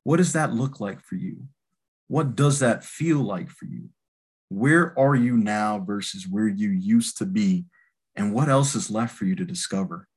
What 0.03 0.17
does 0.17 0.33
that 0.33 0.53
look 0.53 0.79
like 0.79 1.01
for 1.01 1.15
you? 1.15 1.47
What 2.07 2.35
does 2.35 2.59
that 2.59 2.83
feel 2.83 3.19
like 3.19 3.49
for 3.49 3.65
you? 3.65 3.89
Where 4.49 4.97
are 4.99 5.15
you 5.15 5.37
now 5.37 5.79
versus 5.79 6.27
where 6.29 6.47
you 6.47 6.69
used 6.69 7.17
to 7.17 7.25
be? 7.25 7.65
And 8.15 8.33
what 8.33 8.49
else 8.49 8.75
is 8.75 8.91
left 8.91 9.15
for 9.15 9.25
you 9.25 9.35
to 9.35 9.45
discover? 9.45 10.07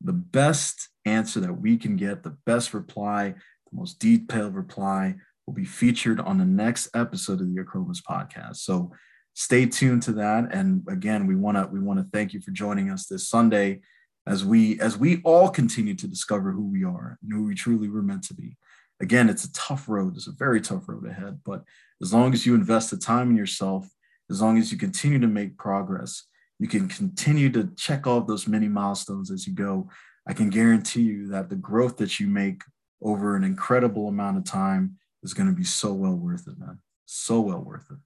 The 0.00 0.12
best 0.12 0.88
answer 1.04 1.40
that 1.40 1.60
we 1.60 1.76
can 1.76 1.96
get, 1.96 2.22
the 2.22 2.36
best 2.46 2.72
reply, 2.72 3.34
the 3.70 3.76
most 3.76 3.98
detailed 3.98 4.54
reply 4.54 5.16
will 5.46 5.54
be 5.54 5.64
featured 5.64 6.20
on 6.20 6.38
the 6.38 6.44
next 6.44 6.88
episode 6.94 7.40
of 7.40 7.54
the 7.54 7.62
Acromas 7.62 8.02
podcast. 8.08 8.56
So 8.56 8.92
stay 9.34 9.66
tuned 9.66 10.02
to 10.04 10.12
that. 10.12 10.52
And 10.52 10.82
again, 10.88 11.26
we 11.26 11.36
want 11.36 11.56
to 11.56 11.66
we 11.66 11.80
want 11.80 11.98
to 11.98 12.06
thank 12.12 12.32
you 12.32 12.40
for 12.40 12.50
joining 12.50 12.90
us 12.90 13.06
this 13.06 13.28
Sunday 13.28 13.80
as 14.26 14.44
we 14.44 14.80
as 14.80 14.96
we 14.96 15.20
all 15.22 15.48
continue 15.50 15.94
to 15.94 16.08
discover 16.08 16.52
who 16.52 16.70
we 16.70 16.84
are 16.84 17.18
and 17.22 17.32
who 17.32 17.46
we 17.46 17.54
truly 17.54 17.88
were 17.88 18.02
meant 18.02 18.24
to 18.24 18.34
be. 18.34 18.56
Again, 19.00 19.28
it's 19.28 19.44
a 19.44 19.52
tough 19.52 19.88
road. 19.88 20.16
It's 20.16 20.28
a 20.28 20.32
very 20.32 20.60
tough 20.60 20.88
road 20.88 21.06
ahead. 21.06 21.40
But 21.44 21.64
as 22.00 22.14
long 22.14 22.32
as 22.32 22.46
you 22.46 22.54
invest 22.54 22.90
the 22.90 22.96
time 22.96 23.30
in 23.30 23.36
yourself, 23.36 23.88
as 24.30 24.40
long 24.40 24.56
as 24.56 24.72
you 24.72 24.78
continue 24.78 25.18
to 25.18 25.26
make 25.26 25.58
progress, 25.58 26.24
you 26.58 26.68
can 26.68 26.88
continue 26.88 27.50
to 27.50 27.70
check 27.76 28.06
off 28.06 28.26
those 28.26 28.48
many 28.48 28.68
milestones 28.68 29.30
as 29.30 29.46
you 29.46 29.52
go 29.52 29.90
I 30.26 30.32
can 30.32 30.50
guarantee 30.50 31.02
you 31.02 31.28
that 31.28 31.50
the 31.50 31.56
growth 31.56 31.98
that 31.98 32.18
you 32.18 32.26
make 32.26 32.62
over 33.02 33.36
an 33.36 33.44
incredible 33.44 34.08
amount 34.08 34.38
of 34.38 34.44
time 34.44 34.96
is 35.22 35.34
going 35.34 35.48
to 35.48 35.54
be 35.54 35.64
so 35.64 35.92
well 35.92 36.14
worth 36.14 36.48
it, 36.48 36.58
man. 36.58 36.78
So 37.04 37.40
well 37.40 37.60
worth 37.60 37.86
it. 37.90 37.98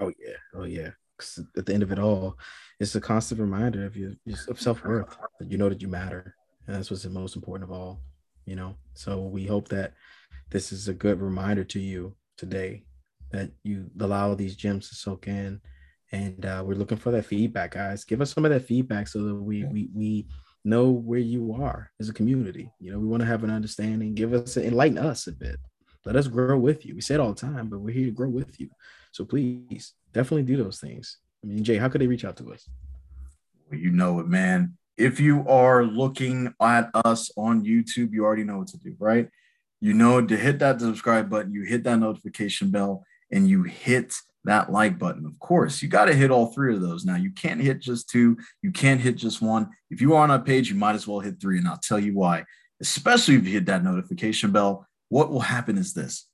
Oh 0.00 0.12
yeah, 0.18 0.36
oh 0.54 0.64
yeah. 0.64 0.90
Because 1.16 1.44
at 1.56 1.66
the 1.66 1.74
end 1.74 1.82
of 1.82 1.92
it 1.92 1.98
all, 1.98 2.36
it's 2.80 2.94
a 2.94 3.00
constant 3.00 3.40
reminder 3.40 3.86
of 3.86 3.96
your, 3.96 4.12
of 4.48 4.60
self 4.60 4.84
worth 4.84 5.16
that 5.38 5.50
you 5.50 5.58
know 5.58 5.68
that 5.68 5.82
you 5.82 5.88
matter, 5.88 6.34
and 6.66 6.76
that's 6.76 6.90
what's 6.90 7.02
the 7.02 7.10
most 7.10 7.36
important 7.36 7.70
of 7.70 7.76
all. 7.76 8.00
You 8.46 8.56
know, 8.56 8.76
so 8.94 9.20
we 9.20 9.46
hope 9.46 9.68
that 9.68 9.92
this 10.50 10.72
is 10.72 10.88
a 10.88 10.94
good 10.94 11.20
reminder 11.20 11.64
to 11.64 11.80
you 11.80 12.16
today 12.36 12.84
that 13.30 13.50
you 13.62 13.90
allow 14.00 14.34
these 14.34 14.56
gems 14.56 14.88
to 14.88 14.94
soak 14.94 15.28
in, 15.28 15.60
and 16.10 16.44
uh, 16.44 16.62
we're 16.66 16.74
looking 16.74 16.98
for 16.98 17.10
that 17.12 17.26
feedback, 17.26 17.72
guys. 17.72 18.04
Give 18.04 18.20
us 18.20 18.32
some 18.32 18.44
of 18.44 18.50
that 18.50 18.66
feedback 18.66 19.08
so 19.08 19.22
that 19.22 19.34
we 19.34 19.64
we 19.64 19.90
we 19.94 20.26
know 20.64 20.90
where 20.90 21.18
you 21.18 21.54
are 21.54 21.90
as 22.00 22.08
a 22.08 22.12
community. 22.12 22.70
You 22.78 22.92
know, 22.92 22.98
we 22.98 23.06
want 23.06 23.20
to 23.20 23.26
have 23.26 23.44
an 23.44 23.50
understanding, 23.50 24.14
give 24.14 24.32
us, 24.32 24.56
enlighten 24.56 24.98
us 24.98 25.26
a 25.26 25.32
bit. 25.32 25.56
Let 26.04 26.16
us 26.16 26.26
grow 26.26 26.58
with 26.58 26.84
you. 26.84 26.94
We 26.94 27.00
say 27.00 27.14
it 27.14 27.20
all 27.20 27.32
the 27.32 27.40
time, 27.40 27.68
but 27.68 27.80
we're 27.80 27.94
here 27.94 28.06
to 28.06 28.12
grow 28.12 28.28
with 28.28 28.60
you. 28.60 28.68
So 29.12 29.24
please 29.24 29.92
definitely 30.12 30.42
do 30.42 30.56
those 30.56 30.80
things. 30.80 31.18
I 31.44 31.46
mean, 31.46 31.62
Jay, 31.62 31.76
how 31.76 31.88
could 31.88 32.00
they 32.00 32.06
reach 32.06 32.24
out 32.24 32.36
to 32.38 32.52
us? 32.52 32.68
Well, 33.70 33.78
you 33.78 33.90
know 33.90 34.20
it, 34.20 34.26
man. 34.26 34.76
If 34.96 35.20
you 35.20 35.46
are 35.48 35.84
looking 35.84 36.52
at 36.60 36.90
us 37.04 37.30
on 37.36 37.64
YouTube, 37.64 38.12
you 38.12 38.24
already 38.24 38.44
know 38.44 38.58
what 38.58 38.68
to 38.68 38.78
do, 38.78 38.94
right? 38.98 39.28
You 39.80 39.94
know 39.94 40.24
to 40.24 40.36
hit 40.36 40.58
that 40.60 40.80
subscribe 40.80 41.28
button, 41.28 41.52
you 41.52 41.62
hit 41.62 41.84
that 41.84 41.98
notification 41.98 42.70
bell, 42.70 43.04
and 43.30 43.48
you 43.48 43.62
hit 43.64 44.14
that 44.44 44.70
like 44.70 44.98
button. 44.98 45.26
Of 45.26 45.38
course, 45.38 45.82
you 45.82 45.88
got 45.88 46.06
to 46.06 46.14
hit 46.14 46.30
all 46.30 46.46
three 46.46 46.74
of 46.74 46.80
those. 46.80 47.04
Now, 47.04 47.16
you 47.16 47.30
can't 47.30 47.60
hit 47.60 47.80
just 47.80 48.08
two, 48.08 48.36
you 48.62 48.70
can't 48.70 49.00
hit 49.00 49.16
just 49.16 49.42
one. 49.42 49.70
If 49.90 50.00
you 50.00 50.14
are 50.14 50.22
on 50.22 50.30
our 50.30 50.38
page, 50.38 50.68
you 50.68 50.76
might 50.76 50.94
as 50.94 51.06
well 51.06 51.20
hit 51.20 51.40
three, 51.40 51.58
and 51.58 51.68
I'll 51.68 51.78
tell 51.78 51.98
you 51.98 52.14
why. 52.14 52.44
Especially 52.80 53.34
if 53.36 53.46
you 53.46 53.52
hit 53.52 53.66
that 53.66 53.84
notification 53.84 54.50
bell, 54.50 54.86
what 55.08 55.30
will 55.30 55.40
happen 55.40 55.78
is 55.78 55.94
this 55.94 56.26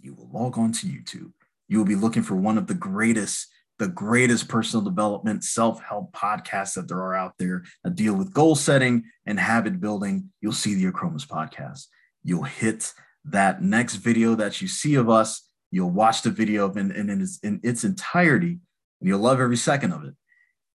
you 0.00 0.14
will 0.14 0.30
log 0.32 0.58
on 0.58 0.72
to 0.72 0.86
YouTube. 0.86 1.32
You 1.68 1.78
will 1.78 1.84
be 1.84 1.94
looking 1.94 2.22
for 2.22 2.36
one 2.36 2.58
of 2.58 2.66
the 2.66 2.74
greatest, 2.74 3.46
the 3.78 3.88
greatest 3.88 4.48
personal 4.48 4.84
development, 4.84 5.44
self 5.44 5.82
help 5.82 6.12
podcasts 6.12 6.74
that 6.74 6.88
there 6.88 6.98
are 6.98 7.14
out 7.14 7.34
there 7.38 7.64
that 7.84 7.94
deal 7.94 8.14
with 8.14 8.32
goal 8.32 8.54
setting 8.54 9.04
and 9.26 9.38
habit 9.38 9.80
building. 9.80 10.30
You'll 10.40 10.52
see 10.52 10.74
the 10.74 10.90
Acromas 10.90 11.26
podcast. 11.26 11.86
You'll 12.24 12.44
hit 12.44 12.92
that 13.26 13.62
next 13.62 13.96
video 13.96 14.34
that 14.34 14.60
you 14.60 14.68
see 14.68 14.94
of 14.94 15.10
us 15.10 15.48
You'll 15.70 15.90
watch 15.90 16.22
the 16.22 16.30
video 16.30 16.72
in, 16.72 16.90
in, 16.90 17.10
in, 17.10 17.20
its, 17.20 17.38
in 17.40 17.60
its 17.62 17.84
entirety, 17.84 18.58
and 19.00 19.08
you'll 19.08 19.20
love 19.20 19.40
every 19.40 19.56
second 19.56 19.92
of 19.92 20.04
it. 20.04 20.14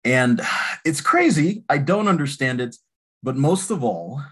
And 0.05 0.41
it's 0.85 1.01
crazy. 1.01 1.65
I 1.69 1.79
don't 1.79 2.09
understand 2.09 2.61
it, 2.61 2.75
but 3.23 3.37
most 3.37 3.71
of 3.71 3.85
all, 3.85 4.23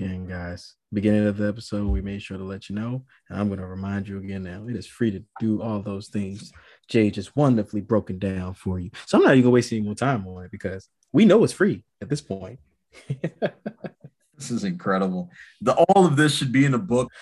again, 0.00 0.26
guys, 0.26 0.76
beginning 0.92 1.26
of 1.26 1.36
the 1.36 1.46
episode, 1.46 1.86
we 1.86 2.00
made 2.00 2.22
sure 2.22 2.38
to 2.38 2.44
let 2.44 2.70
you 2.70 2.74
know, 2.74 3.04
and 3.28 3.38
I'm 3.38 3.48
going 3.48 3.60
to 3.60 3.66
remind 3.66 4.08
you 4.08 4.16
again 4.16 4.42
now. 4.44 4.66
It 4.66 4.74
is 4.74 4.86
free 4.86 5.10
to 5.10 5.22
do 5.38 5.60
all 5.60 5.80
those 5.80 6.08
things. 6.08 6.52
Jay 6.88 7.10
just 7.10 7.36
wonderfully 7.36 7.82
broken 7.82 8.18
down 8.18 8.54
for 8.54 8.78
you. 8.78 8.90
So 9.04 9.18
I'm 9.18 9.24
not 9.24 9.32
even 9.32 9.42
going 9.42 9.50
to 9.50 9.54
waste 9.54 9.72
any 9.72 9.82
more 9.82 9.94
time 9.94 10.26
on 10.26 10.44
it 10.44 10.50
because 10.50 10.88
we 11.12 11.26
know 11.26 11.44
it's 11.44 11.52
free 11.52 11.84
at 12.00 12.08
this 12.08 12.22
point. 12.22 12.60
this 13.08 14.50
is 14.50 14.64
incredible. 14.64 15.30
The, 15.60 15.74
all 15.74 16.06
of 16.06 16.16
this 16.16 16.34
should 16.34 16.52
be 16.52 16.64
in 16.64 16.72
a 16.72 16.78
book 16.78 17.12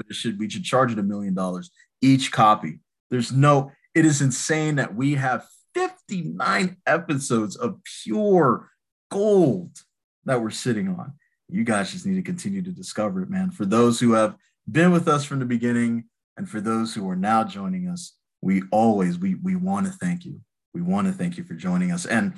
it 0.00 0.12
should 0.12 0.40
we 0.40 0.50
should 0.50 0.64
charge 0.64 0.90
it 0.90 0.98
a 0.98 1.04
million 1.04 1.34
dollars 1.34 1.70
each 2.02 2.32
copy. 2.32 2.80
There's 3.10 3.30
no, 3.30 3.70
it 3.94 4.04
is 4.04 4.20
insane 4.20 4.74
that 4.76 4.94
we 4.94 5.14
have 5.14 5.46
59 5.74 6.78
episodes 6.84 7.54
of 7.54 7.78
pure 8.02 8.70
gold 9.08 9.78
that 10.24 10.42
we're 10.42 10.50
sitting 10.50 10.88
on. 10.88 11.12
You 11.48 11.64
guys 11.64 11.92
just 11.92 12.06
need 12.06 12.16
to 12.16 12.22
continue 12.22 12.62
to 12.62 12.72
discover 12.72 13.22
it, 13.22 13.30
man. 13.30 13.50
For 13.50 13.64
those 13.64 14.00
who 14.00 14.12
have 14.12 14.36
been 14.70 14.92
with 14.92 15.08
us 15.08 15.24
from 15.24 15.38
the 15.38 15.44
beginning 15.44 16.04
and 16.36 16.48
for 16.48 16.60
those 16.60 16.94
who 16.94 17.08
are 17.08 17.16
now 17.16 17.44
joining 17.44 17.88
us, 17.88 18.16
we 18.40 18.62
always 18.70 19.18
we 19.18 19.36
we 19.36 19.56
want 19.56 19.86
to 19.86 19.92
thank 19.92 20.24
you. 20.24 20.40
We 20.72 20.82
want 20.82 21.06
to 21.06 21.12
thank 21.12 21.36
you 21.36 21.44
for 21.44 21.54
joining 21.54 21.92
us. 21.92 22.06
And 22.06 22.34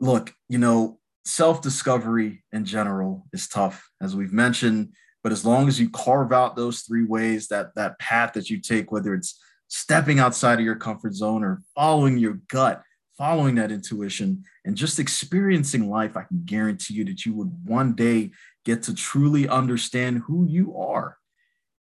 look, 0.00 0.32
you 0.48 0.58
know, 0.58 0.98
self-discovery 1.24 2.44
in 2.52 2.64
general 2.64 3.26
is 3.32 3.48
tough 3.48 3.88
as 4.00 4.14
we've 4.14 4.32
mentioned 4.32 4.92
but 5.24 5.32
as 5.32 5.44
long 5.44 5.66
as 5.66 5.80
you 5.80 5.88
carve 5.88 6.32
out 6.32 6.54
those 6.54 6.82
three 6.82 7.04
ways, 7.04 7.48
that 7.48 7.74
that 7.74 7.98
path 7.98 8.34
that 8.34 8.50
you 8.50 8.60
take, 8.60 8.92
whether 8.92 9.14
it's 9.14 9.40
stepping 9.68 10.18
outside 10.18 10.58
of 10.58 10.64
your 10.64 10.76
comfort 10.76 11.14
zone 11.14 11.42
or 11.42 11.62
following 11.74 12.18
your 12.18 12.40
gut, 12.50 12.82
following 13.16 13.54
that 13.56 13.70
intuition 13.70 14.44
and 14.64 14.76
just 14.76 14.98
experiencing 14.98 15.88
life, 15.88 16.16
I 16.16 16.22
can 16.22 16.42
guarantee 16.44 16.94
you 16.94 17.04
that 17.06 17.24
you 17.24 17.34
would 17.34 17.52
one 17.64 17.94
day 17.94 18.30
get 18.64 18.82
to 18.84 18.94
truly 18.94 19.48
understand 19.48 20.22
who 20.26 20.46
you 20.46 20.76
are. 20.76 21.18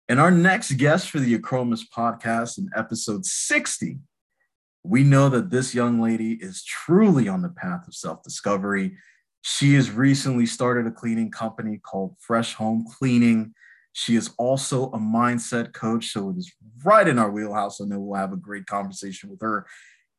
And 0.07 0.19
our 0.19 0.31
next 0.31 0.73
guest 0.73 1.09
for 1.09 1.19
the 1.19 1.37
Acromis 1.37 1.81
podcast 1.95 2.57
in 2.57 2.69
episode 2.75 3.25
60, 3.25 3.97
we 4.83 5.03
know 5.03 5.29
that 5.29 5.49
this 5.49 5.73
young 5.73 5.99
lady 5.99 6.33
is 6.33 6.63
truly 6.63 7.27
on 7.27 7.41
the 7.41 7.49
path 7.49 7.87
of 7.87 7.95
self 7.95 8.21
discovery. 8.21 8.97
She 9.41 9.73
has 9.75 9.91
recently 9.91 10.45
started 10.45 10.85
a 10.85 10.91
cleaning 10.91 11.31
company 11.31 11.79
called 11.79 12.15
Fresh 12.19 12.53
Home 12.55 12.85
Cleaning. 12.97 13.53
She 13.93 14.15
is 14.15 14.31
also 14.37 14.87
a 14.87 14.99
mindset 14.99 15.73
coach, 15.73 16.11
so 16.11 16.29
it 16.29 16.37
is 16.37 16.51
right 16.83 17.07
in 17.07 17.17
our 17.17 17.31
wheelhouse. 17.31 17.79
I 17.79 17.85
know 17.85 17.99
we'll 17.99 18.19
have 18.19 18.33
a 18.33 18.37
great 18.37 18.65
conversation 18.67 19.29
with 19.29 19.41
her. 19.41 19.65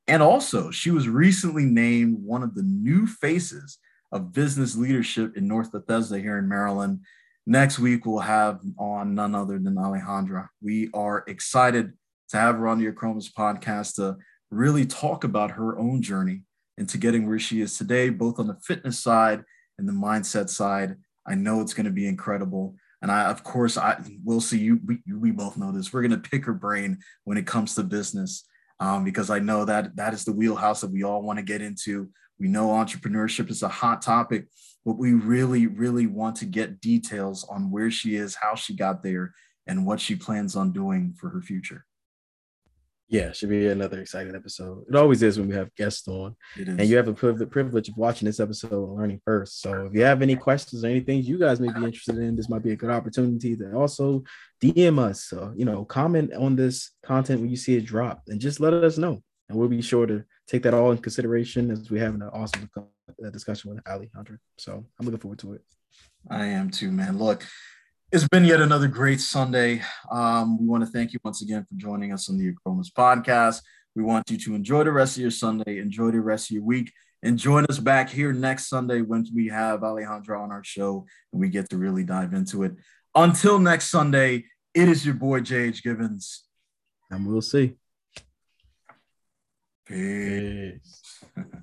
And 0.09 0.23
also, 0.23 0.71
she 0.71 0.91
was 0.91 1.09
recently 1.09 1.65
named 1.65 2.19
one 2.23 2.43
of 2.43 2.55
the 2.55 2.63
new 2.63 3.07
faces 3.07 3.79
of 4.13 4.33
business 4.33 4.77
leadership 4.77 5.37
in 5.37 5.49
North 5.49 5.73
Bethesda 5.73 6.19
here 6.19 6.39
in 6.39 6.49
Maryland. 6.49 7.01
Next 7.45 7.79
week, 7.79 8.07
we'll 8.07 8.21
have 8.21 8.61
on 8.79 9.15
none 9.15 9.35
other 9.35 9.59
than 9.59 9.75
Alejandra. 9.75 10.49
We 10.63 10.91
are 10.95 11.25
excited 11.27 11.93
to 12.31 12.37
have 12.37 12.57
her 12.57 12.69
on 12.69 12.79
the 12.79 12.91
Acromis 12.91 13.33
podcast 13.33 13.97
to 13.97 14.17
really 14.51 14.87
talk 14.87 15.25
about 15.25 15.53
her 15.53 15.79
own 15.79 16.03
journey 16.03 16.43
into 16.79 16.99
getting 16.99 17.27
where 17.27 17.39
she 17.39 17.61
is 17.61 17.77
today, 17.77 18.09
both 18.09 18.39
on 18.39 18.47
the 18.47 18.59
fitness 18.65 18.99
side 18.99 19.43
and 19.79 19.89
the 19.89 19.93
mindset 19.93 20.49
side. 20.49 20.97
I 21.27 21.35
know 21.35 21.61
it's 21.61 21.75
going 21.75 21.87
to 21.87 21.93
be 21.93 22.07
incredible. 22.07 22.77
And 23.03 23.11
I, 23.11 23.25
of 23.25 23.43
course, 23.43 23.77
I 23.77 24.01
will 24.25 24.41
see 24.41 24.59
you. 24.59 24.81
We, 24.85 25.01
we 25.13 25.31
both 25.31 25.57
know 25.57 25.73
this. 25.73 25.93
We're 25.93 26.03
going 26.03 26.21
to 26.21 26.31
pick 26.31 26.45
her 26.45 26.55
brain 26.55 26.99
when 27.25 27.39
it 27.39 27.47
comes 27.47 27.75
to 27.75 27.83
business 27.83 28.45
um, 28.81 29.05
because 29.05 29.31
I 29.31 29.39
know 29.39 29.65
that 29.65 29.97
that 29.97 30.15
is 30.15 30.25
the 30.25 30.33
wheelhouse 30.33 30.81
that 30.81 30.91
we 30.91 31.03
all 31.03 31.23
want 31.23 31.39
to 31.39 31.45
get 31.45 31.63
into. 31.63 32.11
We 32.39 32.49
know 32.49 32.69
entrepreneurship 32.69 33.51
is 33.51 33.63
a 33.63 33.69
hot 33.69 34.03
topic, 34.03 34.47
but 34.85 34.99
we 34.99 35.15
really, 35.15 35.67
really 35.67 36.07
want 36.07 36.37
to 36.37 36.45
get 36.45 36.81
details 36.81 37.45
on 37.45 37.71
where 37.71 37.91
she 37.91 38.17
is, 38.17 38.35
how 38.35 38.55
she 38.55 38.75
got 38.75 39.03
there, 39.03 39.33
and 39.67 39.87
what 39.87 40.01
she 40.01 40.15
plans 40.15 40.55
on 40.55 40.73
doing 40.73 41.15
for 41.19 41.31
her 41.31 41.41
future. 41.41 41.85
Yeah, 43.09 43.31
should 43.31 43.51
be 43.51 43.69
another 43.69 44.01
exciting 44.01 44.35
episode. 44.35 44.85
It 44.89 44.97
always 44.97 45.23
is 45.23 45.39
when 45.39 45.49
we 45.49 45.55
have 45.55 45.73
guests 45.77 46.09
on, 46.09 46.35
and 46.57 46.81
you 46.81 46.97
have 46.97 47.07
the 47.07 47.47
privilege 47.47 47.89
of 47.89 47.97
watching 47.97 48.27
this 48.27 48.41
episode 48.41 48.73
and 48.73 48.97
learning 48.97 49.21
first. 49.25 49.61
So, 49.61 49.87
if 49.87 49.95
you 49.95 50.03
have 50.03 50.23
any 50.23 50.35
questions 50.35 50.83
or 50.83 50.89
anything 50.89 51.23
you 51.23 51.39
guys 51.39 51.61
may 51.61 51.73
be 51.73 51.85
interested 51.85 52.19
in, 52.19 52.35
this 52.35 52.49
might 52.49 52.65
be 52.65 52.73
a 52.73 52.77
good 52.77 52.91
opportunity 52.91 53.57
to 53.57 53.73
also 53.75 54.25
DM 54.61 54.99
us. 54.99 55.23
So, 55.23 55.53
you 55.57 55.65
know, 55.65 55.85
comment 55.85 56.33
on 56.35 56.57
this 56.57 56.91
content 57.05 57.41
when 57.41 57.51
you 57.51 57.57
see 57.57 57.77
it 57.77 57.85
drop, 57.85 58.23
and 58.27 58.41
just 58.41 58.59
let 58.59 58.73
us 58.73 58.99
know, 58.99 59.23
and 59.49 59.57
we'll 59.57 59.69
be 59.69 59.83
sure 59.83 60.07
to 60.07 60.25
take 60.49 60.65
that 60.65 60.75
all 60.75 60.91
in 60.91 60.99
consideration 60.99 61.71
as 61.71 61.89
we 61.89 62.01
have 62.01 62.15
an 62.15 62.23
awesome 62.23 62.69
uh, 62.77 63.31
discussion 63.31 63.71
with 63.73 63.89
Ali 63.89 64.11
Alejandra. 64.17 64.39
So, 64.59 64.85
I'm 64.99 65.07
looking 65.07 65.21
forward 65.21 65.39
to 65.41 65.53
it. 65.53 65.63
I 66.29 66.47
am 66.47 66.71
too, 66.71 66.91
man. 66.91 67.19
Look, 67.19 67.47
it's 68.13 68.29
been 68.29 68.45
yet 68.45 68.61
another 68.61 68.87
great 68.87 69.21
Sunday. 69.21 69.83
Um, 70.11 70.59
we 70.61 70.67
want 70.67 70.85
to 70.85 70.91
thank 70.91 71.13
you 71.13 71.19
once 71.25 71.43
again 71.43 71.65
for 71.69 71.75
joining 71.77 72.13
us 72.13 72.29
on 72.29 72.39
the 72.39 72.53
Acromis 72.53 72.93
podcast. 72.93 73.63
We 73.97 74.03
want 74.03 74.31
you 74.31 74.39
to 74.39 74.55
enjoy 74.55 74.85
the 74.85 74.93
rest 74.93 75.17
of 75.17 75.23
your 75.23 75.31
Sunday, 75.31 75.79
enjoy 75.79 76.13
the 76.13 76.21
rest 76.21 76.51
of 76.51 76.55
your 76.55 76.63
week, 76.63 76.93
and 77.23 77.37
join 77.39 77.65
us 77.67 77.79
back 77.79 78.09
here 78.09 78.33
next 78.33 78.69
Sunday 78.69 79.01
when 79.01 79.27
we 79.35 79.49
have 79.49 79.81
Alejandra 79.81 80.41
on 80.41 80.53
our 80.53 80.63
show 80.63 81.05
and 81.33 81.41
we 81.41 81.49
get 81.49 81.69
to 81.71 81.79
really 81.79 82.05
dive 82.05 82.33
into 82.33 82.63
it. 82.63 82.77
Until 83.15 83.59
next 83.59 83.91
Sunday, 83.91 84.45
it 84.73 84.89
is 84.89 85.05
your 85.05 85.15
boy 85.15 85.41
JH 85.41 85.83
Gibbons. 85.83 86.45
And 87.11 87.27
Will 87.27 87.43
C. 87.43 87.75
Peace. 89.87 90.79
Peace. 91.35 91.45